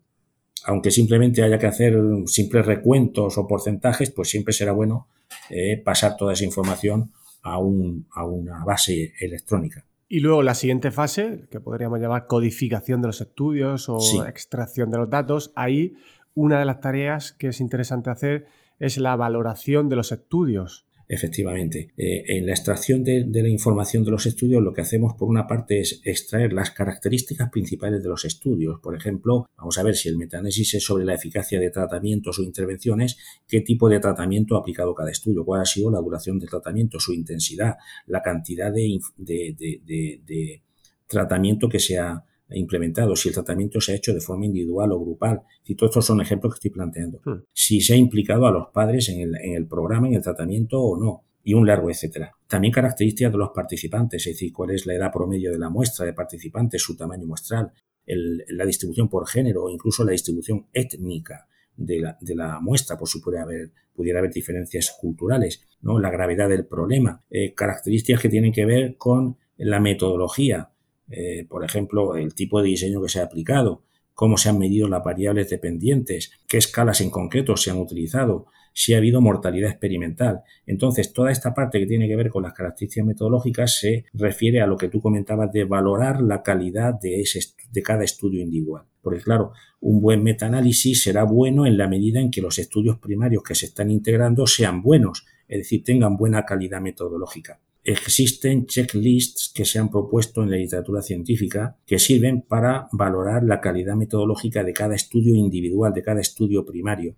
[0.65, 1.97] Aunque simplemente haya que hacer
[2.27, 5.09] simples recuentos o porcentajes, pues siempre será bueno
[5.51, 9.85] eh, pasar toda esa información a, un, a una base electrónica.
[10.09, 14.99] Y luego la siguiente fase, que podríamos llamar codificación de los estudios o extracción de
[14.99, 15.95] los datos, ahí
[16.35, 18.47] una de las tareas que es interesante hacer
[18.79, 20.87] es la valoración de los estudios.
[21.09, 21.93] Efectivamente.
[21.97, 25.47] Eh, en la extracción de, la información de los estudios lo que hacemos por una
[25.47, 28.81] parte es extraer las características principales de los estudios.
[28.81, 32.43] Por ejemplo, vamos a ver si el metaanálisis es sobre la eficacia de tratamientos o
[32.43, 36.49] intervenciones, qué tipo de tratamiento ha aplicado cada estudio, cuál ha sido la duración del
[36.49, 37.75] tratamiento, su intensidad,
[38.07, 40.63] la cantidad de, de
[41.07, 42.25] tratamiento que se ha
[42.55, 45.43] implementado, si el tratamiento se ha hecho de forma individual o grupal.
[45.65, 47.21] Y todos estos son ejemplos que estoy planteando.
[47.25, 47.45] Hmm.
[47.53, 50.81] Si se ha implicado a los padres en el, en el programa, en el tratamiento
[50.81, 52.33] o no y un largo etcétera.
[52.47, 56.07] También características de los participantes, es decir, cuál es la edad promedio de la muestra
[56.07, 57.73] de participantes, su tamaño muestral,
[58.07, 61.47] la distribución por género o incluso la distribución étnica
[61.77, 65.99] de la, de la muestra, por si pudiera haber, pudiera haber diferencias culturales, ¿no?
[65.99, 70.71] la gravedad del problema, eh, características que tienen que ver con la metodología,
[71.11, 73.83] eh, por ejemplo, el tipo de diseño que se ha aplicado,
[74.15, 78.95] cómo se han medido las variables dependientes, qué escalas en concreto se han utilizado, si
[78.95, 80.43] ha habido mortalidad experimental.
[80.67, 84.67] Entonces, toda esta parte que tiene que ver con las características metodológicas se refiere a
[84.67, 87.41] lo que tú comentabas de valorar la calidad de, ese,
[87.71, 88.85] de cada estudio individual.
[89.01, 93.43] Porque claro, un buen metaanálisis será bueno en la medida en que los estudios primarios
[93.43, 97.61] que se están integrando sean buenos, es decir, tengan buena calidad metodológica.
[97.85, 103.61] Existen checklists que se han propuesto en la literatura científica que sirven para valorar la
[103.61, 107.17] calidad metodológica de cada estudio individual, de cada estudio primario.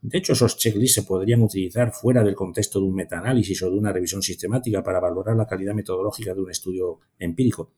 [0.00, 3.76] De hecho, esos checklists se podrían utilizar fuera del contexto de un metaanálisis o de
[3.76, 7.72] una revisión sistemática para valorar la calidad metodológica de un estudio empírico.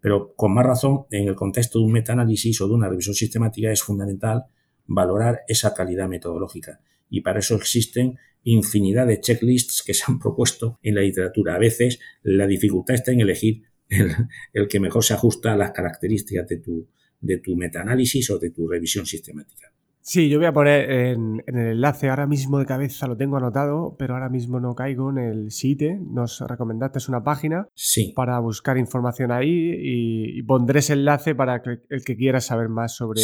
[0.00, 3.72] Pero con más razón, en el contexto de un metaanálisis o de una revisión sistemática
[3.72, 4.44] es fundamental
[4.86, 6.80] valorar esa calidad metodológica.
[7.08, 8.18] Y para eso existen
[8.50, 11.54] infinidad de checklists que se han propuesto en la literatura.
[11.54, 14.10] A veces la dificultad está en elegir el,
[14.52, 16.88] el que mejor se ajusta a las características de tu,
[17.20, 19.72] de tu metaanálisis o de tu revisión sistemática.
[20.08, 23.94] Sí, yo voy a poner en, el enlace, ahora mismo de cabeza lo tengo anotado,
[23.98, 25.98] pero ahora mismo no caigo en el sitio.
[26.00, 28.14] Nos recomendaste una página sí.
[28.16, 32.96] para buscar información ahí y, pondré ese enlace para que el que quiera saber más
[32.96, 33.20] sobre,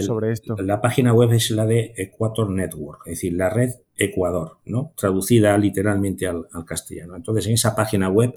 [0.00, 0.56] sobre esto.
[0.56, 3.68] La página web es la de Equator Network, es decir, la red
[3.98, 4.94] Ecuador, ¿no?
[4.96, 7.14] Traducida literalmente al, castellano.
[7.14, 8.32] Entonces, en esa página web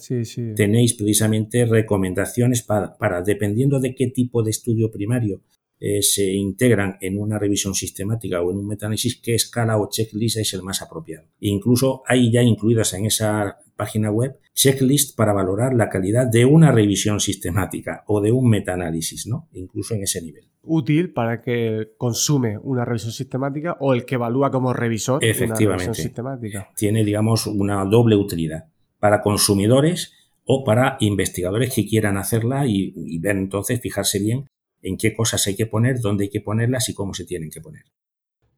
[0.57, 5.39] tenéis precisamente recomendaciones para, para, dependiendo de qué tipo de estudio primario
[5.79, 10.37] eh, se integran en una revisión sistemática o en un metaanálisis, qué escala o checklist
[10.37, 11.27] es el más apropiado.
[11.39, 16.71] incluso hay ya incluidas en esa página web checklist para valorar la calidad de una
[16.71, 19.49] revisión sistemática o de un metaanálisis, ¿no?
[19.51, 20.45] Incluso en ese nivel.
[20.63, 25.65] Útil para que consume una revisión sistemática o el que evalúa como revisor Efectivamente.
[25.65, 26.69] una revisión sistemática.
[26.75, 28.69] Tiene, digamos, una doble utilidad
[28.99, 30.13] para consumidores
[30.45, 34.45] o para investigadores que quieran hacerla y, y ver entonces, fijarse bien
[34.85, 37.59] en qué cosas hay que poner, dónde hay que ponerlas y cómo se tienen que
[37.59, 37.85] poner.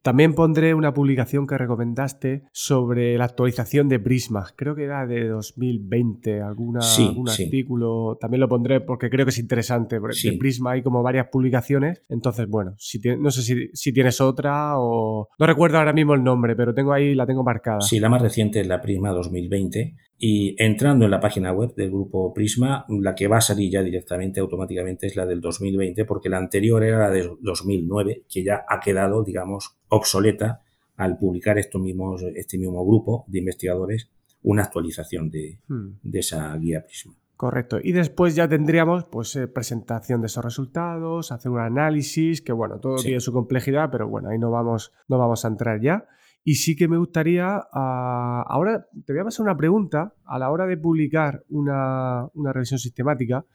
[0.01, 4.47] También pondré una publicación que recomendaste sobre la actualización de Prisma.
[4.55, 8.17] Creo que era de 2020, alguna, algún artículo.
[8.19, 9.99] También lo pondré porque creo que es interesante.
[9.99, 12.03] Porque En Prisma hay como varias publicaciones.
[12.09, 15.27] Entonces, bueno, si no sé si, si, tienes otra o...
[15.37, 17.81] No recuerdo ahora mismo el nombre, pero tengo ahí, la tengo marcada.
[17.81, 21.91] Sí, la más reciente es la Prisma 2020 y entrando en la página web del
[21.91, 26.29] grupo Prisma, la que va a salir ya directamente automáticamente es la del 2020, porque
[26.29, 30.61] la anterior era la de 2009, que ya ha quedado, digamos, obsoleta
[30.95, 34.09] al publicar estos mismos, este mismo grupo de investigadores
[34.43, 35.99] una actualización de, hmm.
[36.13, 37.13] esa guía Prisma.
[37.35, 37.77] Correcto.
[37.83, 42.79] Y después ya tendríamos pues eh, presentación de esos resultados, hacer un análisis, que bueno,
[42.79, 46.07] todo tiene su complejidad, pero bueno, ahí no vamos, no vamos a entrar ya.
[46.43, 50.49] Y sí que me gustaría, ah, ahora te voy a pasar una pregunta, a la
[50.49, 53.45] hora de publicar una, revisión sistemática,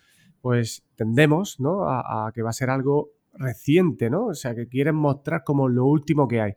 [0.40, 1.88] pues tendemos ¿no?
[1.88, 4.26] a, que va a ser algo reciente, ¿no?
[4.26, 6.52] O sea, que quieren mostrar como lo último que hay.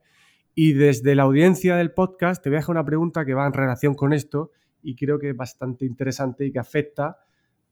[0.54, 3.54] Y desde la audiencia del podcast te voy a dejar una pregunta que va en
[3.54, 4.52] relación con esto
[4.82, 7.18] y creo que es bastante interesante y que afecta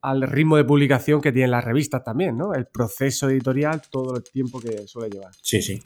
[0.01, 2.54] al ritmo de publicación que tienen las revistas también, ¿no?
[2.54, 5.32] El proceso editorial, todo el tiempo que suele llevar.
[5.41, 5.82] Sí, sí.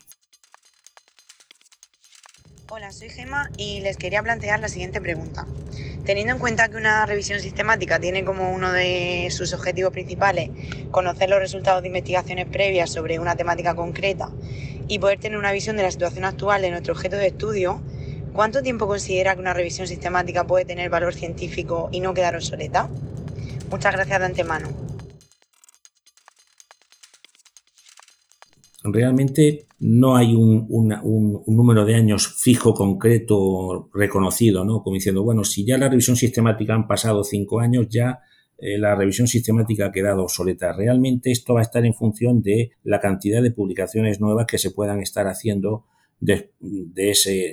[2.69, 5.47] Hola, soy Gema y les quería plantear la siguiente pregunta.
[6.03, 10.49] Teniendo en cuenta que una revisión sistemática tiene como uno de sus objetivos principales
[10.91, 14.29] conocer los resultados de investigaciones previas sobre una temática concreta
[14.89, 17.81] y poder tener una visión de la situación actual de nuestro objeto de estudio,
[18.33, 22.89] ¿cuánto tiempo considera que una revisión sistemática puede tener valor científico y no quedar obsoleta?
[23.71, 24.86] Muchas gracias de antemano.
[28.93, 30.67] Realmente no hay un,
[31.47, 34.81] número de años fijo, concreto, reconocido, ¿no?
[34.81, 38.19] Como diciendo, bueno, si ya la revisión sistemática han pasado cinco años, ya
[38.57, 40.73] eh, la revisión sistemática ha quedado obsoleta.
[40.73, 44.71] Realmente esto va a estar en función de la cantidad de publicaciones nuevas que se
[44.71, 45.85] puedan estar haciendo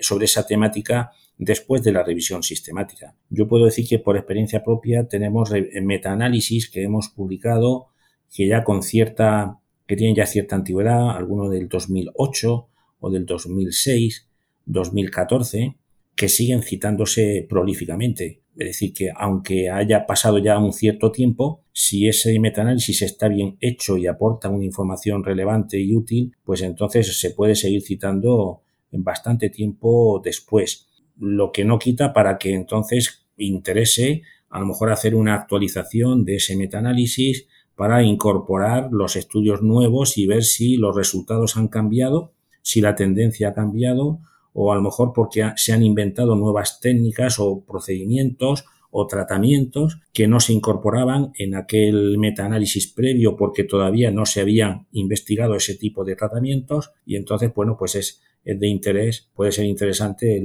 [0.00, 3.14] sobre esa temática después de la revisión sistemática.
[3.28, 7.88] Yo puedo decir que por experiencia propia tenemos metaanálisis que hemos publicado
[8.34, 12.68] que ya con cierta que tienen ya cierta antigüedad, algunos del 2008
[13.00, 14.28] o del 2006,
[14.66, 15.76] 2014,
[16.14, 18.42] que siguen citándose prolíficamente.
[18.56, 23.56] Es decir, que aunque haya pasado ya un cierto tiempo, si ese metaanálisis está bien
[23.60, 28.62] hecho y aporta una información relevante y útil, pues entonces se puede seguir citando
[28.92, 30.86] en bastante tiempo después.
[31.18, 36.36] Lo que no quita para que entonces interese a lo mejor hacer una actualización de
[36.36, 42.80] ese metaanálisis para incorporar los estudios nuevos y ver si los resultados han cambiado, si
[42.80, 44.20] la tendencia ha cambiado
[44.52, 50.28] o a lo mejor porque se han inventado nuevas técnicas o procedimientos o tratamientos que
[50.28, 56.04] no se incorporaban en aquel metaanálisis previo porque todavía no se habían investigado ese tipo
[56.04, 60.36] de tratamientos y entonces, bueno, pues es, de interés, puede ser interesante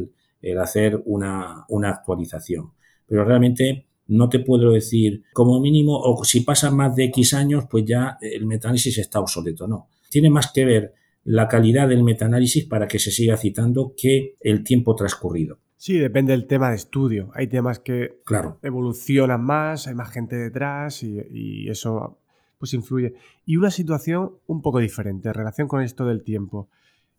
[0.42, 2.72] el, hacer una actualización.
[3.06, 7.66] Pero realmente no te puedo decir como mínimo, o si pasan más de X años,
[7.70, 9.88] pues ya el metaanálisis está obsoleto, no.
[10.10, 10.94] Tiene más que ver
[11.24, 15.60] la calidad del metaanálisis para que se siga citando que el tiempo transcurrido.
[15.78, 17.32] Sí, depende del tema de estudio.
[17.34, 18.60] Hay temas que claro.
[18.64, 22.20] evolucionan más, hay más gente detrás y, eso
[22.58, 23.14] pues influye.
[23.46, 26.70] Y una situación un poco diferente en relación con esto del tiempo.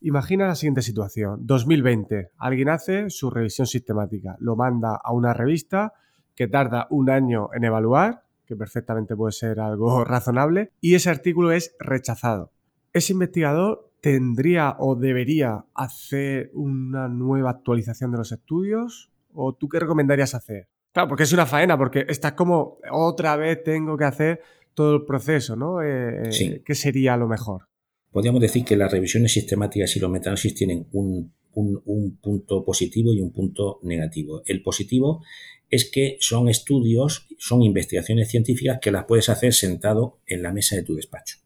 [0.03, 1.47] Imagina la siguiente situación.
[1.47, 2.33] 2020.
[2.37, 5.95] Alguien hace su revisión sistemática, lo manda a una revista
[6.41, 11.53] que tarda un año en evaluar, que perfectamente puede ser algo razonable, y ese artículo
[11.53, 12.51] es rechazado.
[12.95, 19.11] Ese investigador tendría o debería hacer una nueva actualización de los estudios?
[19.35, 20.69] ¿O tú qué recomendarías hacer?
[20.93, 24.41] Claro, porque es una faena, porque estás como otra vez tengo que hacer
[24.73, 25.83] todo el proceso, ¿no?
[25.83, 26.63] Eh, eh, sí.
[26.65, 27.69] ¿Qué sería lo mejor?
[28.11, 33.21] Podríamos decir que las revisiones sistemáticas y los metaanálisis tienen un, un punto positivo y
[33.21, 34.41] un punto negativo.
[34.47, 35.23] El positivo
[35.71, 40.77] es que son estudios, son investigaciones científicas que las puedes hacer sentado en la mesa
[40.77, 41.39] de tu despacho.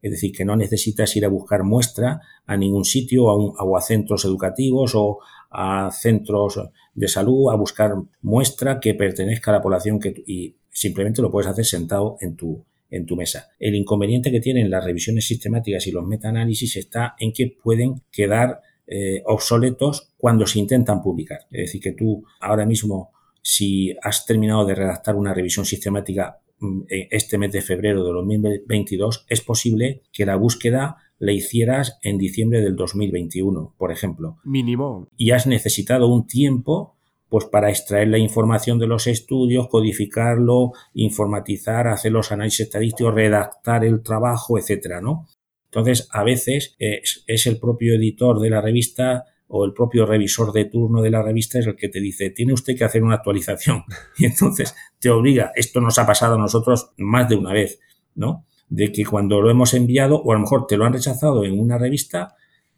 [0.00, 4.24] Es decir, que no necesitas ir a buscar muestra a ningún sitio o a, centros
[4.26, 5.18] educativos o
[5.50, 6.60] a centros
[6.94, 11.50] de salud a buscar muestra que pertenezca a la población que, y simplemente lo puedes
[11.50, 13.48] hacer sentado en tu, en tu mesa.
[13.58, 18.60] El inconveniente que tienen las revisiones sistemáticas y los metaanálisis está en que pueden quedar
[18.86, 21.40] eh, obsoletos cuando se intentan publicar.
[21.50, 23.10] Es decir, que tú ahora mismo,
[23.44, 29.26] si has terminado de redactar una revisión sistemática Mm, este mes de febrero de 2022,
[29.28, 34.38] es posible que la búsqueda la hicieras en diciembre del 2021, por ejemplo.
[34.44, 35.08] Mínimo.
[35.16, 36.94] Y has necesitado un tiempo
[37.28, 43.84] pues para extraer la información de los estudios, codificarlo, informatizar, hacer los análisis estadísticos, redactar
[43.84, 45.26] el trabajo, etcétera, ¿no?
[45.64, 49.24] Entonces, a veces es, es el propio editor de la revista
[49.56, 52.52] o el propio revisor de turno de la revista es el que te dice, tiene
[52.52, 53.84] usted que hacer una actualización.
[54.18, 57.78] Y entonces te obliga, esto nos ha pasado a nosotros más de una vez,
[58.16, 58.46] ¿no?
[58.68, 61.60] De que cuando lo hemos enviado, o a lo mejor te lo han rechazado en
[61.60, 62.34] una revista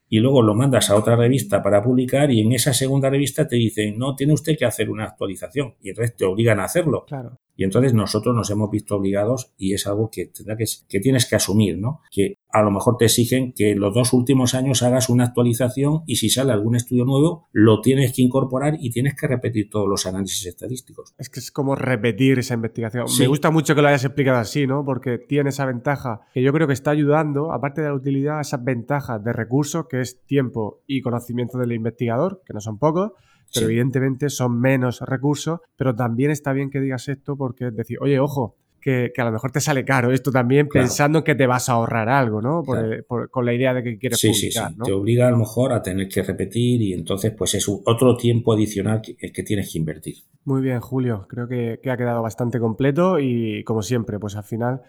[0.08, 3.56] y luego lo mandas a otra revista para publicar y en esa segunda revista te
[3.56, 7.06] dicen, no, tiene usted que hacer una actualización y el resto te obligan a hacerlo.
[7.06, 7.38] Claro.
[7.56, 11.24] Y entonces nosotros nos hemos visto obligados y es algo que, tendrá que, que tienes
[11.24, 12.02] que asumir, ¿no?
[12.10, 16.16] Que a lo mejor te exigen que los dos últimos años hagas una actualización y
[16.16, 20.06] si sale algún estudio nuevo, lo tienes que incorporar y tienes que repetir todos los
[20.06, 21.14] análisis estadísticos.
[21.18, 23.04] Es que es como repetir esa investigación.
[23.18, 24.86] Me gusta mucho que lo hayas explicado así, ¿no?
[24.86, 28.64] Porque tiene esa ventaja que yo creo que está ayudando, aparte de la utilidad, esas
[28.64, 33.12] ventajas de recursos que es tiempo y conocimiento del investigador, que no son pocos,
[33.52, 37.98] pero evidentemente son menos recursos, pero también está bien que digas esto porque es decir,
[38.00, 38.56] oye, ojo,
[38.86, 42.08] que, a lo mejor te sale caro esto también pensando que te vas a ahorrar
[42.08, 42.62] algo, ¿no?
[42.62, 44.82] con la idea de que quieres sí, publicar, sí, sí.
[44.84, 48.52] Te obliga a lo mejor a tener que repetir y entonces pues es otro tiempo
[48.52, 50.18] adicional que, que tienes que invertir.
[50.44, 51.26] Muy bien, Julio.
[51.28, 54.82] Creo que, que ha quedado bastante completo y como siempre, pues al final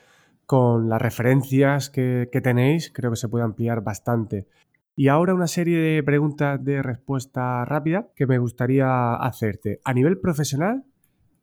[0.46, 4.46] con las referencias que, que, tenéis, creo que se puede ampliar bastante.
[4.96, 9.80] Y ahora una serie de preguntas de respuesta rápida que me gustaría hacerte.
[9.84, 10.84] A nivel profesional,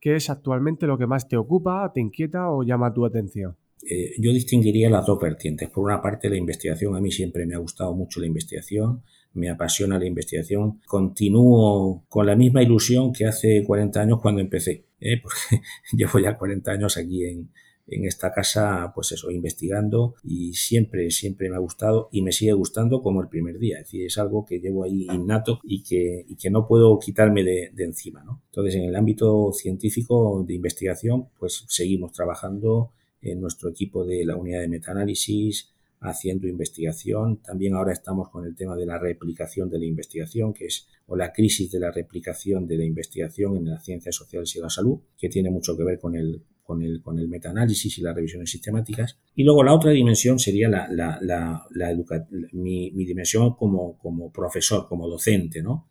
[0.04, 3.56] ¿qué es actualmente lo que más te ocupa, te inquieta o llama tu atención?
[3.88, 5.70] Eh, yo distinguiría las dos vertientes.
[5.70, 6.94] Por una parte, la investigación.
[6.94, 9.02] A mí siempre me ha gustado mucho la investigación,
[9.32, 10.82] me apasiona la investigación.
[10.86, 15.20] Continúo con la misma ilusión que hace 40 años cuando empecé, ¿eh?
[15.22, 15.62] porque
[15.96, 17.48] llevo ya 40 años aquí en,
[17.86, 22.52] en esta casa, pues eso, investigando y siempre, siempre me ha gustado y me sigue
[22.52, 23.78] gustando como el primer día.
[23.78, 27.44] Es decir, es algo que llevo ahí innato y que, y que no puedo quitarme
[27.44, 28.42] de, de encima, ¿no?
[28.46, 34.36] Entonces, en el ámbito científico de investigación, pues seguimos trabajando en nuestro equipo de la
[34.36, 35.70] unidad de metaanálisis,
[36.00, 37.38] haciendo investigación.
[37.38, 41.16] También ahora estamos con el tema de la replicación de la investigación, que es, o
[41.16, 44.98] la crisis de la replicación de la investigación en las ciencias sociales y la salud,
[45.16, 48.50] que tiene mucho que ver con el, con el, con el metaanálisis y las revisiones
[48.50, 49.18] sistemáticas.
[49.34, 51.94] Y luego la otra dimensión sería la, la, la,
[52.52, 55.90] mi, mi, dimensión como, como profesor, como docente, ¿no?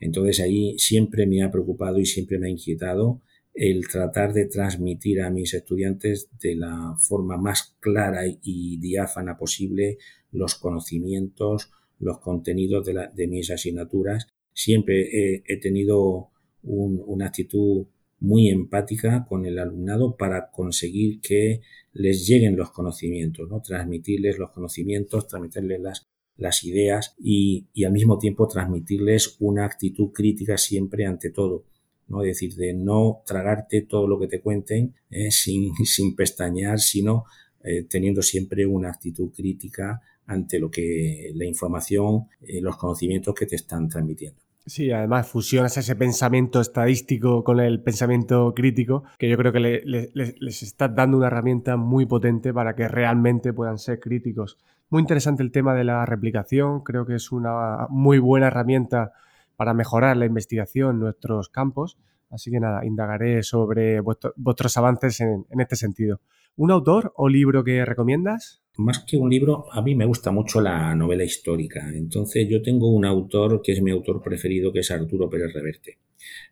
[0.00, 3.22] Entonces ahí siempre me ha preocupado y siempre me ha inquietado
[3.54, 9.98] el tratar de transmitir a mis estudiantes de la forma más clara y diáfana posible
[10.32, 14.26] los conocimientos, los contenidos de, la, de mis asignaturas.
[14.52, 16.30] Siempre he, tenido
[16.62, 17.86] un, una actitud
[18.20, 21.62] muy empática con el alumnado para conseguir que
[21.92, 23.60] les lleguen los conocimientos, ¿no?
[23.60, 26.06] transmitirles los conocimientos, transmitirles las,
[26.36, 31.64] las ideas y, y al mismo tiempo transmitirles una actitud crítica siempre ante todo.
[32.08, 32.22] ¿no?
[32.22, 37.24] Es decir, de no tragarte todo lo que te cuenten eh, sin, sin pestañear, sino
[37.64, 43.46] eh, teniendo siempre una actitud crítica ante lo que la información, eh, los conocimientos que
[43.46, 44.40] te están transmitiendo.
[44.70, 50.62] Sí, además fusionas ese pensamiento estadístico con el pensamiento crítico, que yo creo que les
[50.62, 54.58] estás dando una herramienta muy potente para que realmente puedan ser críticos.
[54.88, 59.10] Muy interesante el tema de la replicación, creo que es una muy buena herramienta
[59.56, 61.98] para mejorar la investigación en nuestros campos.
[62.30, 66.20] Así que nada, indagaré sobre vuestros avances en este sentido.
[66.54, 68.62] ¿Un autor o libro que recomiendas?
[68.80, 71.86] Más que un libro, a mí me gusta mucho la novela histórica.
[71.94, 75.98] Entonces yo tengo un autor que es mi autor preferido, que es Arturo Pérez Reverte.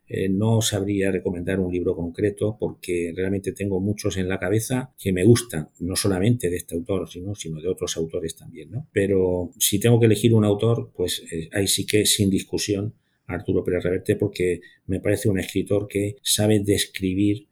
[0.06, 5.10] Eh, no sabría recomendar un libro concreto porque realmente tengo muchos en la cabeza que
[5.10, 8.72] me gustan, no solamente de este autor, sino, sino de otros autores también.
[8.72, 8.86] ¿no?
[8.92, 12.92] Pero si tengo que elegir un autor, pues eh, ahí sí que sin discusión
[13.26, 17.46] Arturo Pérez Reverte porque me parece un escritor que sabe describir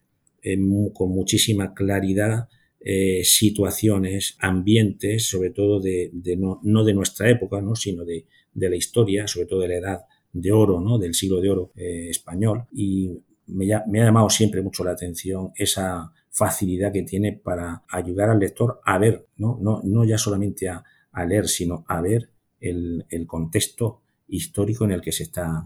[0.92, 2.48] con muchísima claridad
[2.88, 7.74] eh, situaciones, ambientes, sobre todo de, no, de nuestra época, ¿no?
[7.74, 10.00] sino de, de, la historia, sobre todo de la edad
[10.32, 10.96] de oro, ¿no?
[10.96, 12.66] del siglo de oro eh, español.
[12.72, 13.10] Y
[13.48, 18.80] me, ha llamado siempre mucho la atención esa facilidad que tiene para ayudar al lector
[18.84, 20.84] a ver, no, no, no ya solamente a,
[21.26, 22.30] leer, sino a ver
[22.60, 25.64] el, el, contexto histórico en el que se está,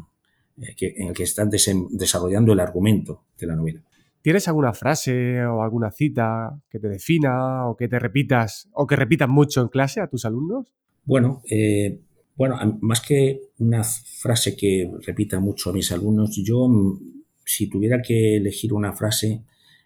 [0.56, 3.82] eh, en el que están desarrollando el argumento de la novela.
[4.22, 8.96] ¿Tienes alguna frase o alguna cita que te defina o que te repitas o que
[8.96, 10.74] repitas mucho en clase a tus alumnos?
[11.04, 12.00] Bueno, eh,
[12.36, 18.02] bueno, más que una frase que repita mucho a mis alumnos, yo mm, si tuviera
[18.02, 19.42] que elegir una frase,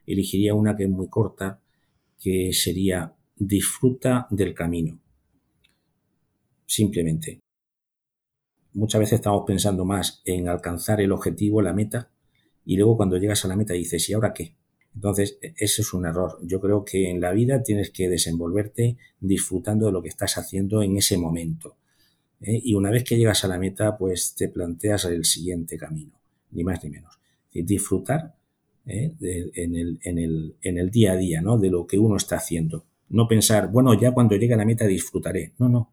[0.06, 1.60] elegiría una que es muy corta,
[2.20, 5.00] que sería disfruta del camino.
[6.66, 7.40] Simplemente.
[8.72, 12.10] Muchas veces estamos pensando más en alcanzar el objetivo, la meta,
[12.64, 14.54] y luego cuando llegas a la meta dices, ¿y ahora qué?
[14.94, 16.38] Entonces, e, eso es un error.
[16.42, 20.82] Yo creo que en la vida tienes que desenvolverte disfrutando de lo que estás haciendo
[20.82, 21.76] en ese momento.
[22.40, 22.60] ¿eh?
[22.62, 26.12] Y una vez que llegas a la meta, pues te planteas el siguiente camino,
[26.52, 27.18] ni más ni menos.
[27.52, 28.34] disfrutar
[28.86, 29.12] ¿eh?
[29.20, 31.58] en, el, en, el, en, el, día a día, ¿no?
[31.58, 32.84] De lo que uno está haciendo.
[33.10, 35.52] No pensar, bueno, ya cuando llegue a la meta disfrutaré.
[35.58, 35.92] No, no.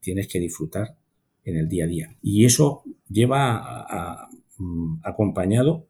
[0.00, 0.96] Tienes que disfrutar
[1.44, 2.16] en el día a día.
[2.22, 4.28] Y eso lleva
[4.58, 5.86] mm, acompañado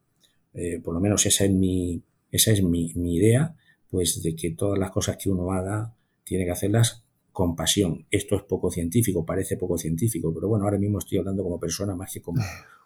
[0.56, 3.54] eh, por lo menos esa es mi, esa es mi, idea,
[3.90, 5.94] pues de que todas las cosas que uno haga
[6.24, 8.06] tiene que hacerlas con pasión.
[8.10, 11.94] Esto es poco científico, parece poco científico, pero bueno, ahora mismo estoy hablando como persona
[11.94, 12.42] más que como,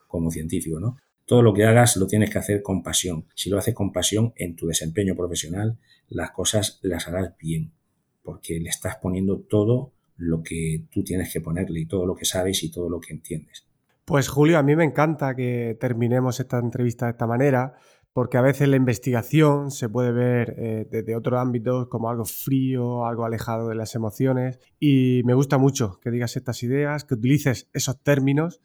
[0.09, 0.97] como científico, ¿no?
[1.25, 3.27] Todo lo que hagas lo tienes que hacer con pasión.
[3.37, 7.73] Si lo haces con pasión en tu desempeño profesional, las cosas las harás bien,
[8.25, 12.25] porque le estás poniendo todo lo que tú tienes que ponerle y todo lo que
[12.25, 13.70] sabes y todo lo que entiendes.
[14.05, 17.75] Pues Julio, a mí me encanta que terminemos esta entrevista de esta manera,
[18.13, 23.07] porque a veces la investigación se puede ver eh, desde otros ámbitos como algo frío,
[23.07, 27.69] algo alejado de las emociones, y me gusta mucho que digas estas ideas, que utilices
[27.73, 28.61] esos términos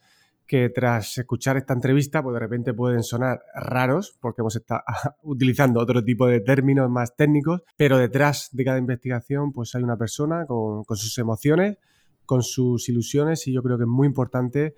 [0.47, 4.81] que tras escuchar esta entrevista, pues de repente pueden sonar raros, porque hemos estado
[5.23, 9.97] utilizando otro tipo de términos más técnicos, pero detrás de cada investigación, pues hay una
[9.97, 11.77] persona con, con sus emociones,
[12.25, 14.75] con sus ilusiones, y yo creo que es muy importante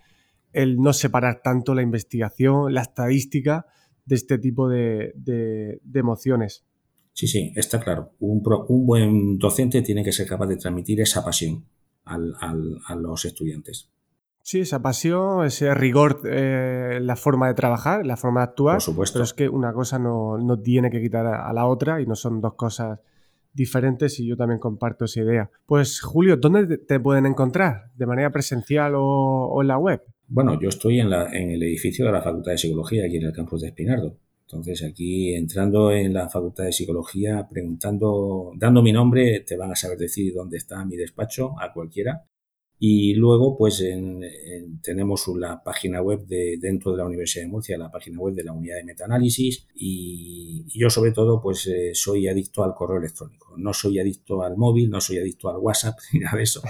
[0.53, 3.65] el no separar tanto la investigación, la estadística
[4.05, 5.13] de este tipo de,
[5.93, 6.65] emociones.
[7.13, 8.13] Sí, sí, está claro.
[8.19, 8.41] Un,
[8.85, 11.65] buen docente tiene que ser capaz de transmitir esa pasión
[12.05, 13.89] a los estudiantes.
[14.47, 18.75] Sí, esa pasión, ese rigor eh, la forma de trabajar, la forma de actuar.
[18.75, 19.15] Por supuesto.
[19.15, 22.39] Pero es que una cosa no, tiene que quitar a, la otra y no son
[22.39, 22.97] dos cosas
[23.51, 25.51] diferentes y yo también comparto esa idea.
[25.65, 27.91] Pues Julio, ¿dónde te pueden encontrar?
[27.97, 30.01] ¿De manera presencial o en la web?
[30.29, 33.23] Bueno, yo estoy en, la, en el edificio de la Facultad de Psicología, aquí en
[33.23, 34.17] el campus de Espinardo.
[34.41, 39.75] Entonces, aquí entrando en la Facultad de Psicología, preguntando, dando mi nombre, te van a
[39.75, 42.25] saber decir dónde está mi despacho, a cualquiera.
[42.79, 43.83] Y luego, pues
[44.83, 48.43] tenemos la página web de, dentro de la Universidad de Murcia, la página web de
[48.43, 49.67] la unidad de metaanálisis.
[49.73, 53.55] Y, yo, sobre todo, pues eh, soy adicto al correo electrónico.
[53.57, 56.61] No soy adicto al móvil, no soy adicto al WhatsApp, ni nada de eso.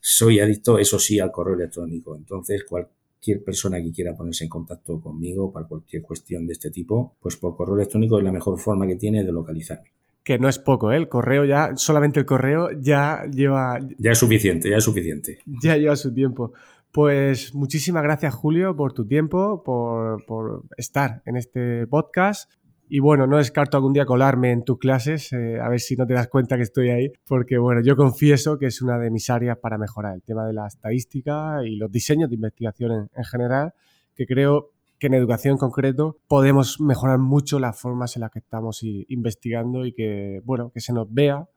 [0.00, 2.16] Soy adicto, eso sí, al correo electrónico.
[2.16, 2.88] Entonces, cual,
[3.22, 7.36] cualquier persona que quiera ponerse en contacto conmigo para cualquier cuestión de este tipo, pues
[7.36, 9.92] por correo electrónico es la mejor forma que tiene de localizarme.
[10.24, 10.96] Que no es poco, ¿eh?
[10.96, 13.78] El correo ya, solamente el correo ya lleva...
[13.98, 15.38] Ya es suficiente, ya es suficiente.
[15.62, 16.52] Ya lleva su tiempo.
[16.90, 22.50] Pues muchísimas gracias Julio por tu tiempo, por, por estar en este podcast.
[22.94, 26.06] Y bueno, no descarto algún día colarme en tus clases, eh, a ver si no
[26.06, 29.30] te das cuenta que estoy ahí, porque bueno, yo confieso que es una de mis
[29.30, 33.72] áreas para mejorar el tema de la estadística y los diseños de investigación en, general,
[34.14, 38.40] que creo que en educación en concreto podemos mejorar mucho las formas en las que
[38.40, 41.48] estamos investigando y que, bueno, que se nos vea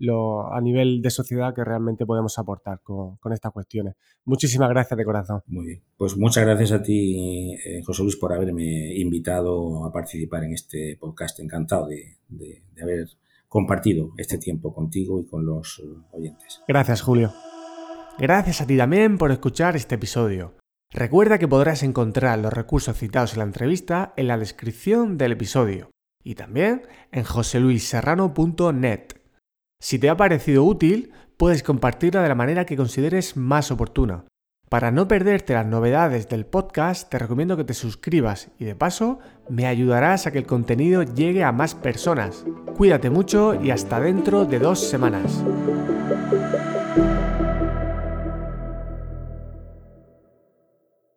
[0.00, 3.94] lo, a nivel de sociedad que realmente podemos aportar con, estas cuestiones.
[4.24, 5.42] Muchísimas gracias de corazón.
[5.46, 5.82] Muy bien.
[5.96, 10.96] Pues muchas gracias a ti, eh, José Luis, por haberme invitado a participar en este
[10.98, 11.38] podcast.
[11.40, 13.06] Encantado de, de haber
[13.46, 16.62] compartido este tiempo contigo y con los eh, oyentes.
[16.66, 17.32] Gracias, Julio.
[18.18, 20.54] Gracias a ti también por escuchar este episodio.
[20.92, 25.90] Recuerda que podrás encontrar los recursos citados en la entrevista en la descripción del episodio
[26.24, 26.82] y también
[27.12, 29.19] en joseluisserrano.net.
[29.80, 34.26] Si te ha parecido útil, puedes compartirla de la manera que consideres más oportuna.
[34.68, 39.18] Para no perderte las novedades del podcast, te recomiendo que te suscribas y de paso
[39.48, 42.44] me ayudarás a que el contenido llegue a más personas.
[42.76, 45.42] Cuídate mucho y hasta dentro de dos semanas.